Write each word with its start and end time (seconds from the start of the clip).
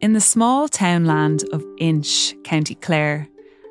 In 0.00 0.12
the 0.12 0.20
small 0.20 0.68
townland 0.68 1.42
of 1.52 1.64
Inch, 1.78 2.32
County 2.44 2.76
Clare, 2.76 3.26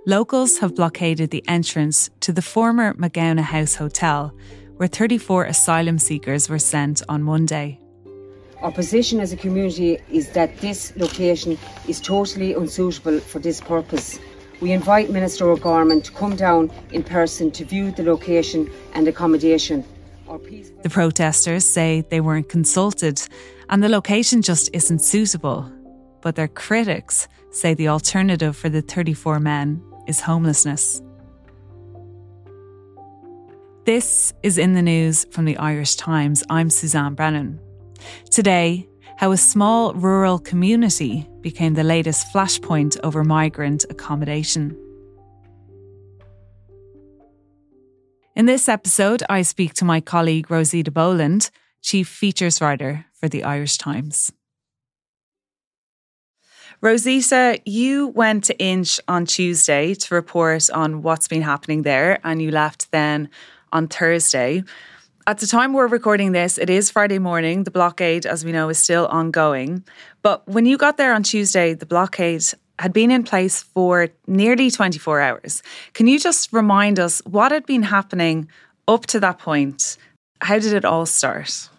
locals 0.06 0.58
have 0.58 0.76
blockaded 0.76 1.30
the 1.30 1.42
entrance 1.48 2.10
to 2.20 2.34
the 2.34 2.42
former 2.42 2.94
Magowna 2.96 3.44
House 3.44 3.76
Hotel, 3.76 4.34
where 4.76 4.90
34 4.90 5.46
asylum 5.46 5.98
seekers 5.98 6.50
were 6.50 6.60
sent 6.60 7.02
on 7.08 7.24
Monday. 7.24 7.80
Our 8.62 8.74
position 8.74 9.22
as 9.22 9.32
a 9.32 9.38
community 9.38 10.00
is 10.12 10.32
that 10.32 10.58
this 10.58 10.92
location 10.98 11.58
is 11.88 12.02
totally 12.02 12.54
unsuitable 12.54 13.22
for 13.22 13.40
this 13.40 13.62
purpose. 13.62 14.20
We 14.60 14.74
invite 14.74 15.10
Minister 15.10 15.50
O'Gorman 15.50 16.02
to 16.02 16.12
come 16.12 16.36
down 16.36 16.72
in 16.92 17.04
person 17.04 17.52
to 17.52 17.64
view 17.64 17.92
the 17.92 18.04
location 18.04 18.70
and 18.94 19.08
accommodation. 19.08 19.86
The 20.28 20.90
protesters 20.90 21.64
say 21.64 22.02
they 22.10 22.20
weren't 22.20 22.50
consulted 22.50 23.22
and 23.70 23.82
the 23.82 23.88
location 23.88 24.42
just 24.42 24.70
isn't 24.74 25.00
suitable. 25.00 25.72
But 26.28 26.36
their 26.36 26.50
critics 26.50 27.30
say 27.52 27.74
the 27.74 27.88
alternative 27.88 28.58
for 28.58 28.68
the 28.68 28.82
34 28.82 29.40
men 29.40 29.82
is 30.08 30.20
homelessness. 30.20 31.02
This 33.86 34.34
is 34.44 34.58
in 34.58 34.74
the 34.74 34.82
news 34.82 35.26
from 35.32 35.46
the 35.46 35.56
Irish 35.56 35.96
Times. 35.96 36.44
I'm 36.50 36.70
Suzanne 36.70 37.14
Brennan. 37.14 37.62
Today, 38.30 38.90
how 39.16 39.32
a 39.32 39.38
small 39.38 39.94
rural 39.94 40.38
community 40.38 41.30
became 41.40 41.76
the 41.76 41.86
latest 41.86 42.28
flashpoint 42.34 42.98
over 43.06 43.24
migrant 43.24 43.86
accommodation. 43.90 44.76
In 48.36 48.48
this 48.48 48.68
episode, 48.68 49.24
I 49.30 49.44
speak 49.44 49.76
to 49.76 49.86
my 49.86 50.02
colleague 50.02 50.52
Rosita 50.52 50.92
Boland, 50.92 51.52
Chief 51.82 52.06
Features 52.06 52.60
Writer 52.60 53.06
for 53.14 53.30
the 53.30 53.46
Irish 53.46 53.78
Times. 53.78 54.30
Rosita, 56.80 57.60
you 57.66 58.10
went 58.10 58.44
to 58.46 58.60
Inch 58.60 59.00
on 59.08 59.26
Tuesday 59.26 59.96
to 59.96 60.14
report 60.14 60.70
on 60.70 61.02
what's 61.02 61.28
been 61.28 61.42
happening 61.42 61.82
there, 61.82 62.20
and 62.24 62.40
you 62.40 62.52
left 62.52 62.92
then 62.92 63.30
on 63.72 63.88
Thursday. 63.88 64.64
At 65.26 65.40
the 65.40 65.48
time 65.48 65.74
we're 65.74 65.88
recording 65.88 66.34
this, 66.34 66.60
it 66.60 66.70
is 66.70 66.92
Friday 66.92 67.18
morning. 67.18 67.64
The 67.64 67.72
blockade, 67.72 68.28
as 68.28 68.46
we 68.46 68.52
know, 68.52 68.70
is 68.70 68.78
still 68.78 69.08
ongoing. 69.08 69.84
But 70.22 70.48
when 70.48 70.68
you 70.68 70.78
got 70.78 70.98
there 70.98 71.16
on 71.16 71.24
Tuesday, 71.24 71.74
the 71.74 71.88
blockade 71.88 72.44
had 72.78 72.94
been 72.94 73.10
in 73.10 73.24
place 73.24 73.64
for 73.64 74.10
nearly 74.28 74.70
24 74.70 75.20
hours. 75.20 75.64
Can 75.94 76.06
you 76.06 76.20
just 76.20 76.54
remind 76.54 77.00
us 77.00 77.24
what 77.26 77.52
had 77.52 77.66
been 77.66 77.84
happening 77.84 78.48
up 78.88 79.08
to 79.08 79.20
that 79.20 79.40
point? 79.40 79.98
How 80.42 80.60
did 80.60 80.74
it 80.74 80.86
all 80.86 81.08
start? 81.08 81.70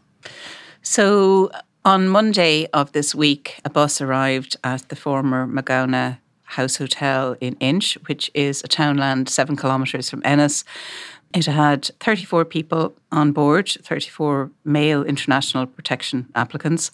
So, 0.82 1.52
on 1.88 2.06
Monday 2.06 2.66
of 2.74 2.92
this 2.92 3.14
week, 3.14 3.60
a 3.64 3.70
bus 3.70 4.02
arrived 4.02 4.58
at 4.62 4.86
the 4.90 4.94
former 4.94 5.46
Magowna 5.46 6.18
House 6.42 6.76
Hotel 6.76 7.34
in 7.40 7.56
Inch, 7.60 7.96
which 8.04 8.30
is 8.34 8.62
a 8.62 8.68
townland 8.68 9.30
seven 9.30 9.56
kilometres 9.56 10.10
from 10.10 10.20
Ennis. 10.22 10.64
It 11.32 11.46
had 11.46 11.90
34 12.00 12.44
people 12.44 12.94
on 13.10 13.32
board, 13.32 13.70
34 13.82 14.50
male 14.64 15.02
international 15.02 15.64
protection 15.64 16.28
applicants, 16.34 16.90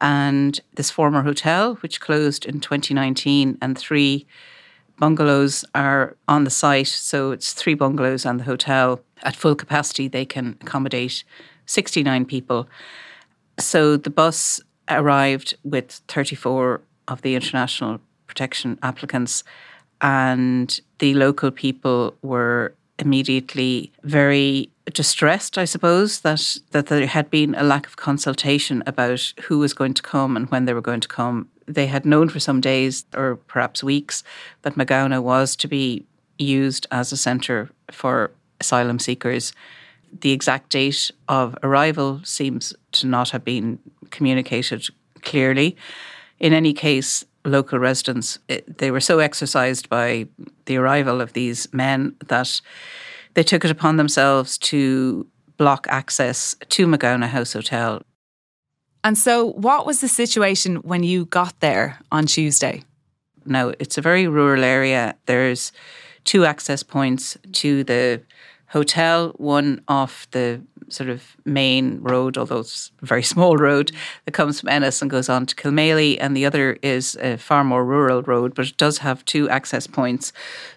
and 0.00 0.58
this 0.74 0.90
former 0.90 1.20
hotel, 1.20 1.74
which 1.82 2.00
closed 2.00 2.46
in 2.46 2.60
2019, 2.60 3.58
and 3.60 3.76
three 3.76 4.26
bungalows 4.98 5.66
are 5.74 6.16
on 6.28 6.44
the 6.44 6.50
site. 6.50 6.88
So 6.88 7.32
it's 7.32 7.52
three 7.52 7.74
bungalows 7.74 8.24
and 8.24 8.40
the 8.40 8.44
hotel. 8.44 9.02
At 9.22 9.36
full 9.36 9.54
capacity, 9.54 10.08
they 10.08 10.24
can 10.24 10.56
accommodate 10.62 11.24
69 11.66 12.24
people. 12.24 12.70
So 13.58 13.96
the 13.96 14.10
bus 14.10 14.60
arrived 14.88 15.54
with 15.62 16.00
34 16.08 16.80
of 17.08 17.22
the 17.22 17.34
international 17.34 18.00
protection 18.26 18.78
applicants, 18.82 19.44
and 20.00 20.80
the 20.98 21.14
local 21.14 21.50
people 21.50 22.16
were 22.22 22.74
immediately 22.98 23.92
very 24.02 24.70
distressed, 24.92 25.58
I 25.58 25.64
suppose, 25.64 26.20
that, 26.20 26.56
that 26.70 26.86
there 26.86 27.06
had 27.06 27.30
been 27.30 27.54
a 27.54 27.62
lack 27.62 27.86
of 27.86 27.96
consultation 27.96 28.82
about 28.86 29.32
who 29.42 29.58
was 29.58 29.72
going 29.72 29.94
to 29.94 30.02
come 30.02 30.36
and 30.36 30.50
when 30.50 30.64
they 30.64 30.74
were 30.74 30.80
going 30.80 31.00
to 31.00 31.08
come. 31.08 31.48
They 31.66 31.86
had 31.86 32.04
known 32.04 32.28
for 32.28 32.40
some 32.40 32.60
days 32.60 33.04
or 33.14 33.36
perhaps 33.36 33.82
weeks 33.82 34.22
that 34.62 34.74
Magowna 34.74 35.22
was 35.22 35.56
to 35.56 35.68
be 35.68 36.04
used 36.38 36.86
as 36.90 37.12
a 37.12 37.16
centre 37.16 37.70
for 37.90 38.32
asylum 38.60 38.98
seekers. 38.98 39.52
The 40.18 40.32
exact 40.32 40.70
date 40.70 41.10
of 41.28 41.56
arrival 41.62 42.20
seems 42.24 42.74
to 42.92 43.06
not 43.06 43.30
have 43.30 43.44
been 43.44 43.78
communicated 44.10 44.86
clearly. 45.22 45.76
In 46.38 46.52
any 46.52 46.72
case, 46.72 47.24
local 47.44 47.78
residents, 47.78 48.38
it, 48.48 48.78
they 48.78 48.90
were 48.90 49.00
so 49.00 49.18
exercised 49.18 49.88
by 49.88 50.26
the 50.66 50.76
arrival 50.76 51.20
of 51.20 51.32
these 51.32 51.72
men 51.72 52.14
that 52.26 52.60
they 53.34 53.42
took 53.42 53.64
it 53.64 53.70
upon 53.70 53.96
themselves 53.96 54.58
to 54.58 55.26
block 55.56 55.86
access 55.88 56.56
to 56.68 56.86
Magowna 56.86 57.28
House 57.28 57.52
Hotel. 57.52 58.02
And 59.02 59.16
so, 59.16 59.52
what 59.52 59.86
was 59.86 60.00
the 60.00 60.08
situation 60.08 60.76
when 60.76 61.02
you 61.02 61.24
got 61.26 61.58
there 61.60 61.98
on 62.12 62.26
Tuesday? 62.26 62.82
Now, 63.46 63.72
it's 63.78 63.96
a 63.96 64.02
very 64.02 64.26
rural 64.26 64.64
area. 64.64 65.16
There's 65.26 65.72
two 66.24 66.44
access 66.44 66.82
points 66.82 67.38
to 67.52 67.84
the 67.84 68.22
hotel, 68.70 69.32
one 69.36 69.82
off 69.88 70.30
the 70.30 70.62
sort 70.88 71.10
of 71.10 71.36
main 71.44 72.00
road, 72.00 72.38
although 72.38 72.60
it's 72.60 72.92
a 73.02 73.06
very 73.06 73.22
small 73.34 73.56
road 73.56 73.92
that 74.24 74.32
comes 74.32 74.60
from 74.60 74.68
Ennis 74.68 75.02
and 75.02 75.10
goes 75.10 75.28
on 75.28 75.46
to 75.46 75.54
Kilmaley, 75.54 76.16
and 76.20 76.36
the 76.36 76.46
other 76.46 76.78
is 76.82 77.16
a 77.20 77.36
far 77.36 77.64
more 77.64 77.84
rural 77.84 78.22
road, 78.22 78.54
but 78.54 78.66
it 78.66 78.76
does 78.76 78.98
have 78.98 79.24
two 79.24 79.48
access 79.48 79.86
points. 79.86 80.32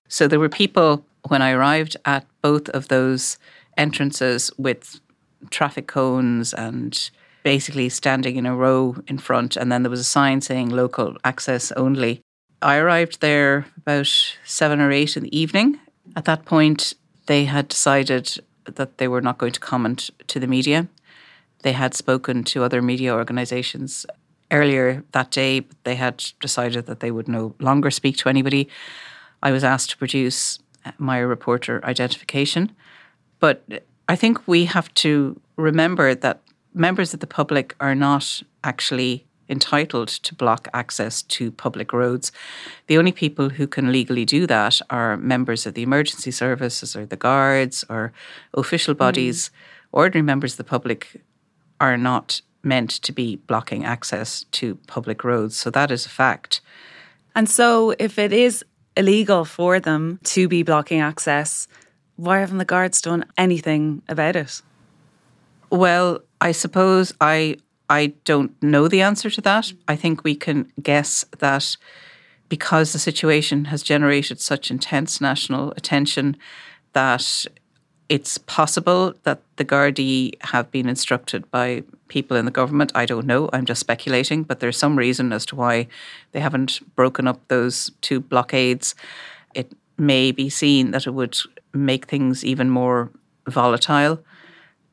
So 0.07 0.27
there 0.27 0.39
were 0.39 0.49
people 0.49 1.05
when 1.27 1.41
I 1.41 1.51
arrived 1.51 1.95
at 2.05 2.25
both 2.41 2.67
of 2.69 2.87
those 2.87 3.37
entrances 3.77 4.51
with 4.57 4.99
traffic 5.49 5.87
cones 5.87 6.53
and 6.53 7.09
basically 7.43 7.89
standing 7.89 8.37
in 8.37 8.45
a 8.45 8.55
row 8.55 8.95
in 9.07 9.17
front, 9.17 9.55
and 9.55 9.71
then 9.71 9.83
there 9.83 9.89
was 9.89 9.99
a 9.99 10.05
sign 10.05 10.41
saying 10.41 10.69
local 10.69 11.15
access 11.23 11.71
only. 11.73 12.21
I 12.61 12.77
arrived 12.77 13.19
there 13.19 13.65
about 13.77 14.11
seven 14.45 14.79
or 14.79 14.91
eight 14.91 15.17
in 15.17 15.23
the 15.23 15.37
evening. 15.37 15.79
At 16.15 16.25
that 16.25 16.45
point, 16.45 16.93
they 17.25 17.45
had 17.45 17.67
decided 17.67 18.37
that 18.65 18.97
they 18.97 19.07
were 19.07 19.21
not 19.21 19.37
going 19.37 19.51
to 19.51 19.59
comment 19.59 20.09
to 20.27 20.39
the 20.39 20.47
media. 20.47 20.87
They 21.63 21.73
had 21.73 21.93
spoken 21.93 22.43
to 22.45 22.63
other 22.63 22.81
media 22.81 23.13
organisations 23.13 24.05
earlier 24.51 25.03
that 25.11 25.31
day, 25.31 25.61
but 25.61 25.77
they 25.83 25.95
had 25.95 26.23
decided 26.39 26.85
that 26.85 26.99
they 26.99 27.11
would 27.11 27.27
no 27.27 27.55
longer 27.59 27.91
speak 27.91 28.17
to 28.17 28.29
anybody. 28.29 28.69
I 29.41 29.51
was 29.51 29.63
asked 29.63 29.89
to 29.91 29.97
produce 29.97 30.59
my 30.97 31.19
reporter 31.19 31.81
identification. 31.83 32.71
But 33.39 33.63
I 34.07 34.15
think 34.15 34.47
we 34.47 34.65
have 34.65 34.93
to 34.95 35.39
remember 35.55 36.15
that 36.15 36.41
members 36.73 37.13
of 37.13 37.19
the 37.19 37.27
public 37.27 37.75
are 37.79 37.95
not 37.95 38.43
actually 38.63 39.25
entitled 39.49 40.07
to 40.07 40.35
block 40.35 40.67
access 40.73 41.21
to 41.21 41.51
public 41.51 41.93
roads. 41.93 42.31
The 42.87 42.97
only 42.97 43.11
people 43.11 43.49
who 43.49 43.67
can 43.67 43.91
legally 43.91 44.25
do 44.25 44.47
that 44.47 44.81
are 44.89 45.17
members 45.17 45.65
of 45.65 45.73
the 45.73 45.83
emergency 45.83 46.31
services 46.31 46.95
or 46.95 47.05
the 47.05 47.17
guards 47.17 47.83
or 47.89 48.13
official 48.53 48.93
bodies. 48.93 49.49
Mm. 49.49 49.51
Ordinary 49.91 50.23
members 50.23 50.53
of 50.53 50.57
the 50.57 50.63
public 50.63 51.21
are 51.79 51.97
not 51.97 52.41
meant 52.63 52.89
to 52.89 53.11
be 53.11 53.35
blocking 53.35 53.83
access 53.83 54.45
to 54.51 54.75
public 54.87 55.23
roads. 55.23 55.57
So 55.57 55.69
that 55.69 55.91
is 55.91 56.05
a 56.05 56.09
fact. 56.09 56.61
And 57.35 57.49
so, 57.49 57.95
if 57.99 58.19
it 58.19 58.31
is 58.31 58.63
illegal 58.95 59.43
for 59.43 59.79
them 59.79 60.19
to 60.23 60.47
be 60.47 60.63
blocking 60.63 61.01
access, 61.01 61.67
why 62.15 62.39
haven't 62.39 62.59
the 62.59 62.65
guards 62.65 63.01
done 63.01 63.25
anything 63.37 64.03
about 64.07 64.35
it? 64.35 64.61
Well, 65.69 66.19
I 66.39 66.51
suppose 66.51 67.13
I 67.19 67.57
I 67.93 68.13
don't 68.25 68.51
know 68.63 68.87
the 68.87 69.01
answer 69.01 69.29
to 69.29 69.41
that. 69.41 69.71
I 69.87 69.95
think 69.95 70.23
we 70.23 70.33
can 70.33 70.71
guess 70.81 71.23
that 71.37 71.77
because 72.49 72.91
the 72.91 72.97
situation 72.97 73.65
has 73.65 73.83
generated 73.83 74.41
such 74.41 74.71
intense 74.71 75.21
national 75.21 75.73
attention 75.77 76.35
that 76.93 77.45
it's 78.09 78.39
possible 78.39 79.13
that 79.23 79.41
the 79.57 79.65
Gardaí 79.65 80.33
have 80.53 80.71
been 80.71 80.89
instructed 80.89 81.49
by 81.51 81.83
people 82.07 82.35
in 82.35 82.45
the 82.45 82.57
government. 82.59 82.91
I 82.95 83.05
don't 83.05 83.27
know. 83.27 83.47
I'm 83.53 83.65
just 83.65 83.81
speculating, 83.81 84.41
but 84.41 84.59
there's 84.59 84.77
some 84.77 84.97
reason 84.97 85.31
as 85.31 85.45
to 85.47 85.55
why 85.55 85.87
they 86.31 86.39
haven't 86.39 86.81
broken 86.95 87.27
up 87.27 87.47
those 87.47 87.91
two 88.01 88.19
blockades. 88.19 88.95
It 89.53 89.71
may 89.99 90.31
be 90.31 90.49
seen 90.49 90.91
that 90.91 91.05
it 91.05 91.13
would 91.13 91.37
make 91.73 92.07
things 92.07 92.43
even 92.43 92.71
more 92.71 93.11
volatile. 93.47 94.23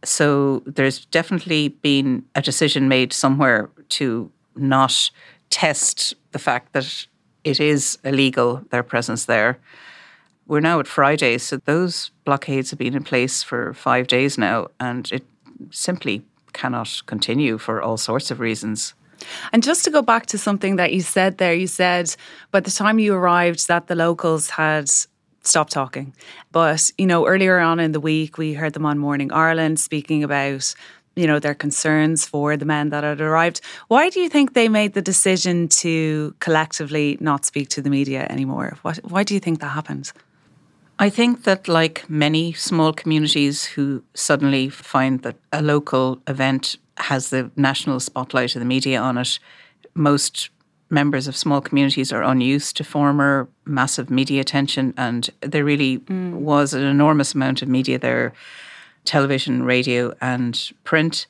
So 0.04 0.62
there's 0.66 1.04
definitely 1.06 1.68
been 1.68 2.24
a 2.34 2.42
decision 2.42 2.88
made 2.88 3.12
somewhere 3.12 3.68
to 3.90 4.30
not 4.56 5.10
test 5.50 6.14
the 6.32 6.38
fact 6.38 6.72
that 6.72 7.06
it 7.44 7.60
is 7.60 7.98
illegal, 8.04 8.62
their 8.70 8.82
presence 8.82 9.24
there. 9.26 9.58
We're 10.46 10.60
now 10.60 10.80
at 10.80 10.86
Friday, 10.86 11.38
so 11.38 11.58
those 11.58 12.10
blockades 12.24 12.70
have 12.70 12.78
been 12.78 12.94
in 12.94 13.04
place 13.04 13.42
for 13.42 13.72
five 13.74 14.06
days 14.06 14.36
now, 14.36 14.68
and 14.80 15.10
it 15.12 15.24
simply 15.70 16.22
cannot 16.52 17.02
continue 17.06 17.58
for 17.58 17.80
all 17.80 17.96
sorts 17.96 18.30
of 18.30 18.40
reasons. 18.40 18.94
And 19.52 19.62
just 19.62 19.84
to 19.84 19.90
go 19.90 20.02
back 20.02 20.26
to 20.26 20.38
something 20.38 20.76
that 20.76 20.92
you 20.92 21.02
said 21.02 21.38
there, 21.38 21.54
you 21.54 21.66
said 21.66 22.14
by 22.50 22.60
the 22.60 22.70
time 22.70 22.98
you 22.98 23.14
arrived 23.14 23.68
that 23.68 23.86
the 23.86 23.94
locals 23.94 24.50
had 24.50 24.90
stopped 25.42 25.72
talking. 25.72 26.14
But, 26.52 26.90
you 26.98 27.06
know, 27.06 27.26
earlier 27.26 27.58
on 27.58 27.80
in 27.80 27.92
the 27.92 28.00
week, 28.00 28.38
we 28.38 28.54
heard 28.54 28.72
them 28.72 28.86
on 28.86 28.98
Morning 28.98 29.32
Ireland 29.32 29.80
speaking 29.80 30.22
about 30.24 30.74
you 31.16 31.26
know 31.26 31.38
their 31.38 31.54
concerns 31.54 32.24
for 32.24 32.56
the 32.56 32.64
men 32.64 32.90
that 32.90 33.04
had 33.04 33.20
arrived. 33.20 33.60
Why 33.88 34.08
do 34.10 34.20
you 34.20 34.28
think 34.28 34.54
they 34.54 34.68
made 34.68 34.94
the 34.94 35.02
decision 35.02 35.68
to 35.68 36.34
collectively 36.40 37.18
not 37.20 37.44
speak 37.44 37.68
to 37.70 37.82
the 37.82 37.90
media 37.90 38.26
anymore? 38.30 38.78
What, 38.82 38.98
why 38.98 39.24
do 39.24 39.34
you 39.34 39.40
think 39.40 39.60
that 39.60 39.68
happened? 39.68 40.12
I 40.98 41.08
think 41.10 41.44
that, 41.44 41.66
like 41.66 42.08
many 42.08 42.52
small 42.52 42.92
communities 42.92 43.64
who 43.64 44.02
suddenly 44.14 44.68
find 44.68 45.22
that 45.22 45.36
a 45.52 45.62
local 45.62 46.20
event 46.26 46.76
has 46.98 47.30
the 47.30 47.50
national 47.56 48.00
spotlight 48.00 48.54
of 48.54 48.60
the 48.60 48.66
media 48.66 49.00
on 49.00 49.16
it, 49.16 49.38
most 49.94 50.50
members 50.90 51.28
of 51.28 51.36
small 51.36 51.60
communities 51.60 52.12
are 52.12 52.22
unused 52.22 52.76
to 52.76 52.84
former 52.84 53.48
massive 53.64 54.10
media 54.10 54.40
attention, 54.40 54.92
and 54.96 55.30
there 55.40 55.64
really 55.64 55.98
mm. 55.98 56.32
was 56.32 56.74
an 56.74 56.82
enormous 56.82 57.34
amount 57.34 57.62
of 57.62 57.68
media 57.68 57.98
there 57.98 58.32
television, 59.04 59.62
radio, 59.62 60.14
and 60.20 60.72
print. 60.84 61.26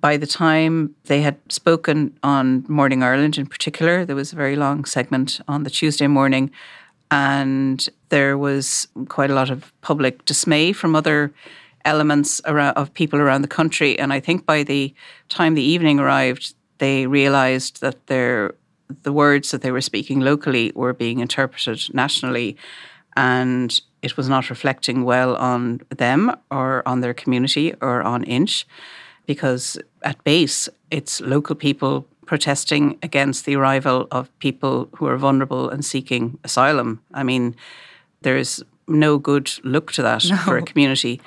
By 0.00 0.16
the 0.16 0.26
time 0.26 0.94
they 1.04 1.20
had 1.20 1.38
spoken 1.48 2.18
on 2.22 2.64
Morning 2.66 3.02
Ireland 3.02 3.38
in 3.38 3.46
particular, 3.46 4.04
there 4.04 4.16
was 4.16 4.32
a 4.32 4.36
very 4.36 4.56
long 4.56 4.84
segment 4.84 5.40
on 5.46 5.62
the 5.62 5.70
Tuesday 5.70 6.06
morning, 6.06 6.50
and 7.10 7.88
there 8.08 8.36
was 8.38 8.88
quite 9.08 9.30
a 9.30 9.34
lot 9.34 9.50
of 9.50 9.72
public 9.82 10.24
dismay 10.24 10.72
from 10.72 10.96
other 10.96 11.32
elements 11.84 12.40
around, 12.46 12.74
of 12.76 12.92
people 12.94 13.20
around 13.20 13.42
the 13.42 13.48
country. 13.48 13.98
And 13.98 14.12
I 14.12 14.20
think 14.20 14.46
by 14.46 14.62
the 14.62 14.94
time 15.28 15.54
the 15.54 15.62
evening 15.62 15.98
arrived, 15.98 16.54
they 16.78 17.06
realised 17.06 17.80
that 17.80 18.06
their 18.06 18.54
the 19.02 19.12
words 19.12 19.50
that 19.50 19.62
they 19.62 19.70
were 19.70 19.80
speaking 19.80 20.20
locally 20.20 20.72
were 20.74 20.92
being 20.92 21.20
interpreted 21.20 21.94
nationally, 21.94 22.56
and 23.16 23.80
it 24.02 24.16
was 24.16 24.28
not 24.28 24.50
reflecting 24.50 25.04
well 25.04 25.36
on 25.36 25.80
them 25.90 26.34
or 26.50 26.82
on 26.86 27.00
their 27.00 27.14
community 27.14 27.74
or 27.80 28.02
on 28.02 28.24
Inch, 28.24 28.66
because 29.26 29.78
at 30.02 30.22
base 30.24 30.68
it's 30.90 31.20
local 31.20 31.54
people 31.54 32.06
protesting 32.26 32.98
against 33.02 33.44
the 33.44 33.56
arrival 33.56 34.06
of 34.10 34.36
people 34.38 34.88
who 34.96 35.06
are 35.06 35.16
vulnerable 35.16 35.68
and 35.68 35.84
seeking 35.84 36.38
asylum. 36.44 37.00
I 37.12 37.22
mean, 37.22 37.54
there's 38.22 38.62
no 38.88 39.18
good 39.18 39.50
look 39.64 39.92
to 39.92 40.02
that 40.02 40.24
no. 40.28 40.36
for 40.36 40.56
a 40.56 40.62
community. 40.62 41.20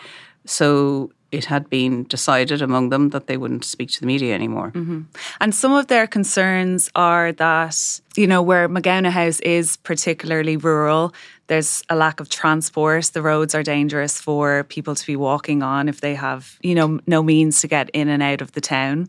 So 0.45 1.11
it 1.35 1.45
had 1.45 1.69
been 1.69 2.03
decided 2.05 2.61
among 2.61 2.89
them 2.89 3.09
that 3.09 3.27
they 3.27 3.37
wouldn't 3.37 3.65
speak 3.65 3.89
to 3.91 3.99
the 3.99 4.07
media 4.07 4.33
anymore. 4.33 4.71
Mm-hmm. 4.71 5.01
And 5.39 5.53
some 5.53 5.73
of 5.73 5.87
their 5.87 6.07
concerns 6.07 6.89
are 6.95 7.31
that, 7.33 8.01
you 8.15 8.25
know, 8.25 8.41
where 8.41 8.67
Magowna 8.69 9.11
House 9.11 9.39
is 9.41 9.77
particularly 9.77 10.57
rural, 10.57 11.13
there's 11.47 11.83
a 11.89 11.95
lack 11.95 12.19
of 12.19 12.29
transport. 12.29 13.05
The 13.13 13.21
roads 13.21 13.53
are 13.53 13.63
dangerous 13.63 14.19
for 14.19 14.63
people 14.63 14.95
to 14.95 15.05
be 15.05 15.15
walking 15.15 15.61
on 15.61 15.87
if 15.87 16.01
they 16.01 16.15
have, 16.15 16.57
you 16.61 16.73
know, 16.73 16.99
no 17.05 17.21
means 17.21 17.61
to 17.61 17.67
get 17.67 17.89
in 17.91 18.07
and 18.07 18.23
out 18.23 18.41
of 18.41 18.53
the 18.53 18.61
town. 18.61 19.07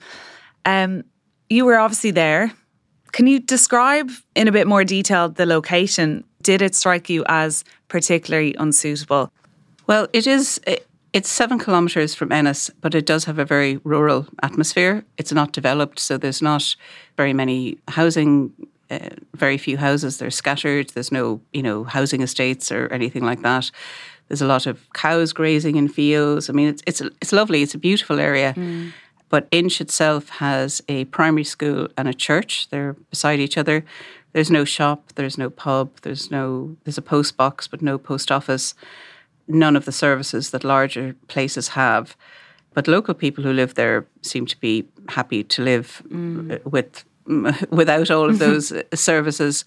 Um, 0.65 1.05
you 1.49 1.65
were 1.65 1.79
obviously 1.79 2.11
there. 2.11 2.53
Can 3.13 3.27
you 3.27 3.41
describe 3.41 4.11
in 4.35 4.49
a 4.49 4.53
bit 4.53 4.67
more 4.67 4.85
detail 4.85 5.29
the 5.29 5.47
location? 5.47 6.25
Did 6.43 6.61
it 6.61 6.75
strike 6.75 7.09
you 7.09 7.25
as 7.29 7.65
particularly 7.89 8.55
unsuitable? 8.59 9.33
Well, 9.87 10.09
it 10.13 10.27
is. 10.27 10.61
It's 11.17 11.31
seven 11.31 11.59
kilometres 11.59 12.15
from 12.15 12.31
Ennis, 12.31 12.69
but 12.83 12.95
it 12.95 13.07
does 13.07 13.25
have 13.25 13.39
a 13.39 13.45
very 13.47 13.81
rural 13.85 14.27
atmosphere. 14.43 15.03
It's 15.17 15.33
not 15.33 15.51
developed, 15.51 15.99
so 15.99 16.19
there's 16.19 16.43
not 16.43 16.77
very 17.17 17.33
many 17.33 17.79
housing, 17.89 18.53
uh, 18.91 18.99
very 19.33 19.57
few 19.57 19.79
houses. 19.79 20.19
They're 20.19 20.31
scattered. 20.31 20.91
There's 20.91 21.11
no, 21.11 21.41
you 21.55 21.63
know, 21.63 21.85
housing 21.85 22.21
estates 22.21 22.71
or 22.71 22.93
anything 22.93 23.25
like 23.25 23.41
that. 23.41 23.71
There's 24.29 24.43
a 24.43 24.47
lot 24.47 24.67
of 24.67 24.79
cows 24.93 25.33
grazing 25.33 25.77
in 25.77 25.89
fields. 25.89 26.51
I 26.51 26.53
mean, 26.53 26.69
it's 26.69 26.83
it's 26.87 27.01
it's 27.23 27.33
lovely. 27.33 27.63
It's 27.63 27.75
a 27.75 27.79
beautiful 27.79 28.21
area. 28.21 28.53
Mm. 28.53 28.93
But 29.31 29.49
Inch 29.51 29.81
itself 29.81 30.29
has 30.29 30.83
a 30.87 31.07
primary 31.07 31.45
school 31.45 31.89
and 31.97 32.09
a 32.09 32.15
church. 32.15 32.69
They're 32.69 32.93
beside 33.09 33.41
each 33.41 33.57
other. 33.57 33.87
There's 34.35 34.51
no 34.51 34.67
shop. 34.67 35.15
There's 35.15 35.39
no 35.39 35.49
pub. 35.49 35.89
There's 36.03 36.31
no. 36.31 36.77
There's 36.85 36.99
a 36.99 37.09
post 37.15 37.39
box, 37.39 37.67
but 37.67 37.81
no 37.81 37.97
post 37.97 38.31
office 38.31 38.75
none 39.49 39.77
of 39.77 39.85
the 39.85 39.93
services 39.93 40.51
that 40.51 40.65
larger 40.65 41.15
places 41.29 41.69
have. 41.69 42.17
But 42.75 42.89
local 42.89 43.15
people 43.15 43.45
who 43.45 43.53
live 43.53 43.75
there 43.75 44.07
seem 44.23 44.47
to 44.47 44.61
be 44.61 44.87
happy 45.09 45.45
to 45.45 45.63
live 45.63 46.03
mm. 46.09 46.65
with 46.65 47.05
without 47.71 48.11
all 48.11 48.29
of 48.29 48.39
those 48.47 48.73
services. 48.95 49.65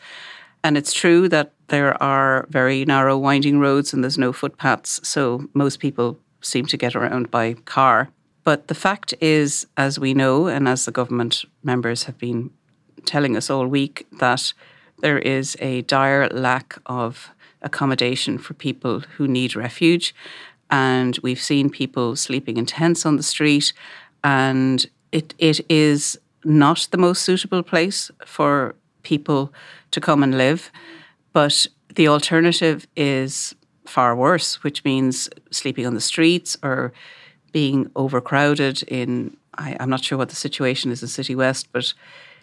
And 0.64 0.78
it's 0.78 0.94
true 0.94 1.30
that 1.30 1.54
there 1.68 2.02
are 2.02 2.46
very 2.50 2.84
narrow, 2.86 3.18
winding 3.18 3.60
roads 3.60 3.94
and 3.94 4.04
there's 4.04 4.18
no 4.18 4.34
footpaths. 4.34 5.00
So 5.08 5.48
most 5.54 5.80
people 5.80 6.20
seem 6.42 6.66
to 6.68 6.78
get 6.78 6.96
around 6.96 7.32
by 7.32 7.54
car. 7.66 8.10
But 8.44 8.68
the 8.68 8.76
fact 8.76 9.14
is, 9.22 9.68
as 9.78 10.00
we 10.00 10.14
know, 10.14 10.48
and 10.48 10.68
as 10.68 10.86
the 10.86 10.92
government 10.92 11.46
members 11.64 12.04
have 12.06 12.18
been 12.18 12.52
telling 13.06 13.38
us 13.38 13.50
all 13.50 13.68
week, 13.68 14.08
that 14.20 14.54
there 15.02 15.20
is 15.20 15.56
a 15.60 15.82
dire 15.84 16.28
lack 16.30 16.78
of 16.86 17.32
accommodation 17.62 18.38
for 18.38 18.54
people 18.54 19.02
who 19.18 19.28
need 19.28 19.56
refuge. 19.56 20.16
And 20.70 21.18
we've 21.24 21.42
seen 21.42 21.70
people 21.70 22.16
sleeping 22.16 22.58
in 22.58 22.66
tents 22.66 23.06
on 23.06 23.18
the 23.18 23.24
street. 23.24 23.74
And 24.24 24.86
it, 25.12 25.34
it 25.38 25.60
is 25.70 26.20
not 26.44 26.88
the 26.92 26.98
most 26.98 27.24
suitable 27.24 27.64
place 27.64 28.12
for 28.26 28.76
people 29.04 29.54
to 29.92 30.00
come 30.02 30.24
and 30.24 30.38
live. 30.38 30.72
But 31.34 31.68
the 31.96 32.08
alternative 32.08 32.88
is 32.96 33.56
far 33.86 34.16
worse, 34.16 34.64
which 34.64 34.84
means 34.84 35.30
sleeping 35.52 35.86
on 35.86 35.96
the 35.96 36.02
streets 36.02 36.56
or 36.64 36.94
being 37.52 37.90
overcrowded 37.96 38.84
in. 38.84 39.36
I, 39.58 39.76
am 39.80 39.90
not 39.90 40.04
sure 40.04 40.18
what 40.18 40.30
the 40.30 40.36
situation 40.36 40.92
is 40.92 41.02
in 41.02 41.10
City 41.10 41.36
West, 41.36 41.68
but 41.74 41.94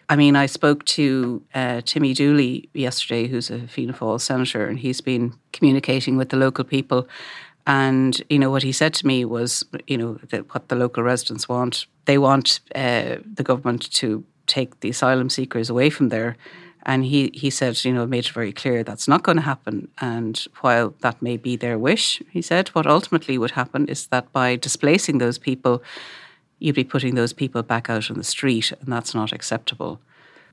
I 0.08 0.16
mean, 0.16 0.36
I 0.36 0.46
spoke 0.46 0.84
to 0.84 1.42
uh, 1.54 1.80
Timmy 1.84 2.14
Dooley 2.14 2.68
yesterday, 2.74 3.26
who's 3.26 3.50
a 3.50 3.66
Fianna 3.66 3.92
Fáil 3.92 4.20
senator, 4.20 4.66
and 4.66 4.78
he's 4.78 5.00
been 5.00 5.34
communicating 5.52 6.16
with 6.16 6.28
the 6.28 6.36
local 6.36 6.64
people. 6.64 7.08
And 7.66 8.22
you 8.30 8.38
know 8.38 8.50
what 8.50 8.62
he 8.62 8.70
said 8.70 8.94
to 8.94 9.06
me 9.06 9.24
was, 9.24 9.64
you 9.88 9.98
know, 9.98 10.14
that 10.30 10.54
what 10.54 10.68
the 10.68 10.76
local 10.76 11.02
residents 11.02 11.48
want, 11.48 11.86
they 12.04 12.18
want 12.18 12.60
uh, 12.74 13.16
the 13.34 13.42
government 13.42 13.90
to 13.94 14.24
take 14.46 14.78
the 14.78 14.90
asylum 14.90 15.28
seekers 15.28 15.68
away 15.68 15.90
from 15.90 16.08
there. 16.10 16.36
And 16.84 17.04
he, 17.04 17.32
he 17.34 17.50
said, 17.50 17.84
you 17.84 17.92
know, 17.92 18.06
made 18.06 18.26
it 18.26 18.30
very 18.30 18.52
clear 18.52 18.84
that's 18.84 19.08
not 19.08 19.24
going 19.24 19.38
to 19.38 19.42
happen. 19.42 19.88
And 20.00 20.46
while 20.60 20.94
that 21.00 21.20
may 21.20 21.36
be 21.36 21.56
their 21.56 21.76
wish, 21.76 22.22
he 22.30 22.40
said, 22.40 22.68
what 22.68 22.86
ultimately 22.86 23.38
would 23.38 23.50
happen 23.50 23.88
is 23.88 24.06
that 24.06 24.32
by 24.32 24.54
displacing 24.54 25.18
those 25.18 25.36
people, 25.36 25.82
you'd 26.58 26.74
be 26.74 26.84
putting 26.84 27.14
those 27.14 27.32
people 27.32 27.62
back 27.62 27.90
out 27.90 28.10
on 28.10 28.16
the 28.16 28.24
street, 28.24 28.72
and 28.72 28.92
that's 28.92 29.14
not 29.14 29.32
acceptable. 29.32 30.00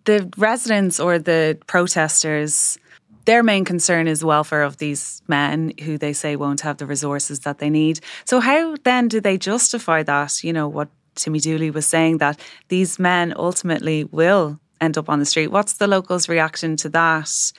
The 0.06 0.30
residents 0.38 1.00
or 1.00 1.18
the 1.18 1.58
protesters, 1.68 2.78
their 3.26 3.42
main 3.42 3.64
concern 3.64 4.08
is 4.08 4.24
welfare 4.24 4.64
of 4.64 4.78
these 4.78 5.22
men 5.28 5.74
who 5.84 5.98
they 5.98 6.12
say 6.14 6.36
won't 6.36 6.62
have 6.62 6.78
the 6.78 6.86
resources 6.86 7.42
that 7.42 7.60
they 7.60 7.70
need. 7.70 8.02
So, 8.26 8.40
how 8.40 8.76
then 8.84 9.08
do 9.08 9.22
they 9.22 9.38
justify 9.38 10.04
that? 10.04 10.44
You 10.44 10.52
know, 10.52 10.68
what 10.68 10.90
Timmy 11.16 11.40
Dooley 11.40 11.72
was 11.72 11.86
saying 11.86 12.18
that 12.18 12.40
these 12.68 13.00
men 13.00 13.34
ultimately 13.38 14.04
will 14.06 14.60
end 14.82 14.98
up 14.98 15.10
on 15.10 15.20
the 15.20 15.26
street. 15.26 15.48
What's 15.48 15.74
the 15.74 15.88
locals' 15.88 16.28
reaction 16.28 16.76
to 16.78 16.90
that 16.90 17.54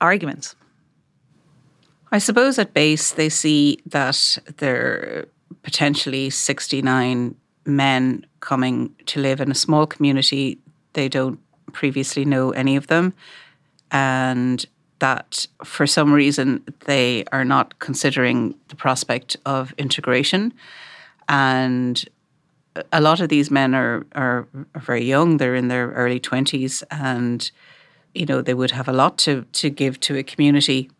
argument? 0.00 0.54
I 2.12 2.18
suppose 2.18 2.58
at 2.58 2.72
base 2.72 3.12
they 3.12 3.28
see 3.28 3.80
that 3.86 4.38
there 4.58 4.86
are 4.86 5.28
potentially 5.62 6.30
69 6.30 7.34
men 7.68 8.26
coming 8.40 8.94
to 9.06 9.20
live 9.20 9.40
in 9.40 9.50
a 9.50 9.54
small 9.54 9.86
community. 9.86 10.58
They 10.94 11.08
don't 11.08 11.38
previously 11.72 12.24
know 12.24 12.50
any 12.50 12.76
of 12.76 12.86
them. 12.86 13.12
And 13.90 14.64
that 14.98 15.46
for 15.64 15.86
some 15.86 16.12
reason 16.12 16.64
they 16.86 17.24
are 17.30 17.44
not 17.44 17.78
considering 17.78 18.54
the 18.68 18.76
prospect 18.76 19.36
of 19.46 19.72
integration. 19.78 20.52
And 21.28 22.04
a 22.92 23.00
lot 23.00 23.20
of 23.20 23.28
these 23.28 23.50
men 23.50 23.74
are, 23.74 24.06
are, 24.12 24.46
are 24.74 24.80
very 24.80 25.04
young, 25.04 25.36
they're 25.36 25.54
in 25.54 25.68
their 25.68 25.90
early 25.90 26.20
20s, 26.20 26.82
and 26.90 27.50
you 28.14 28.26
know, 28.26 28.40
they 28.42 28.54
would 28.54 28.70
have 28.72 28.88
a 28.88 28.92
lot 28.92 29.18
to, 29.18 29.44
to 29.52 29.70
give 29.70 30.00
to 30.00 30.16
a 30.16 30.22
community. 30.22 30.90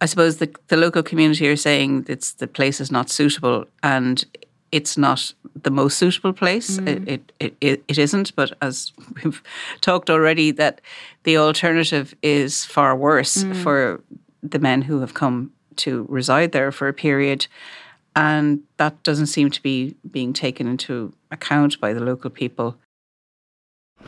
I 0.00 0.06
suppose 0.06 0.38
the, 0.38 0.54
the 0.68 0.76
local 0.76 1.02
community 1.02 1.48
are 1.48 1.56
saying 1.56 2.06
it's 2.08 2.32
the 2.32 2.46
place 2.46 2.80
is 2.80 2.90
not 2.90 3.10
suitable, 3.10 3.66
and 3.82 4.24
it's 4.72 4.96
not 4.98 5.32
the 5.62 5.70
most 5.70 5.98
suitable 5.98 6.32
place. 6.32 6.78
Mm. 6.78 7.08
It, 7.08 7.32
it, 7.40 7.56
it, 7.60 7.84
it 7.88 7.98
isn't, 7.98 8.34
but 8.34 8.52
as 8.60 8.92
we've 9.24 9.42
talked 9.80 10.10
already, 10.10 10.50
that 10.52 10.80
the 11.24 11.36
alternative 11.38 12.14
is 12.22 12.64
far 12.64 12.96
worse 12.96 13.44
mm. 13.44 13.56
for 13.62 14.00
the 14.42 14.58
men 14.58 14.82
who 14.82 15.00
have 15.00 15.14
come 15.14 15.52
to 15.76 16.06
reside 16.08 16.52
there 16.52 16.70
for 16.70 16.88
a 16.88 16.92
period. 16.92 17.46
And 18.16 18.60
that 18.76 19.02
doesn't 19.02 19.26
seem 19.26 19.50
to 19.50 19.62
be 19.62 19.96
being 20.10 20.32
taken 20.32 20.68
into 20.68 21.12
account 21.30 21.80
by 21.80 21.92
the 21.92 22.00
local 22.00 22.30
people. 22.30 22.76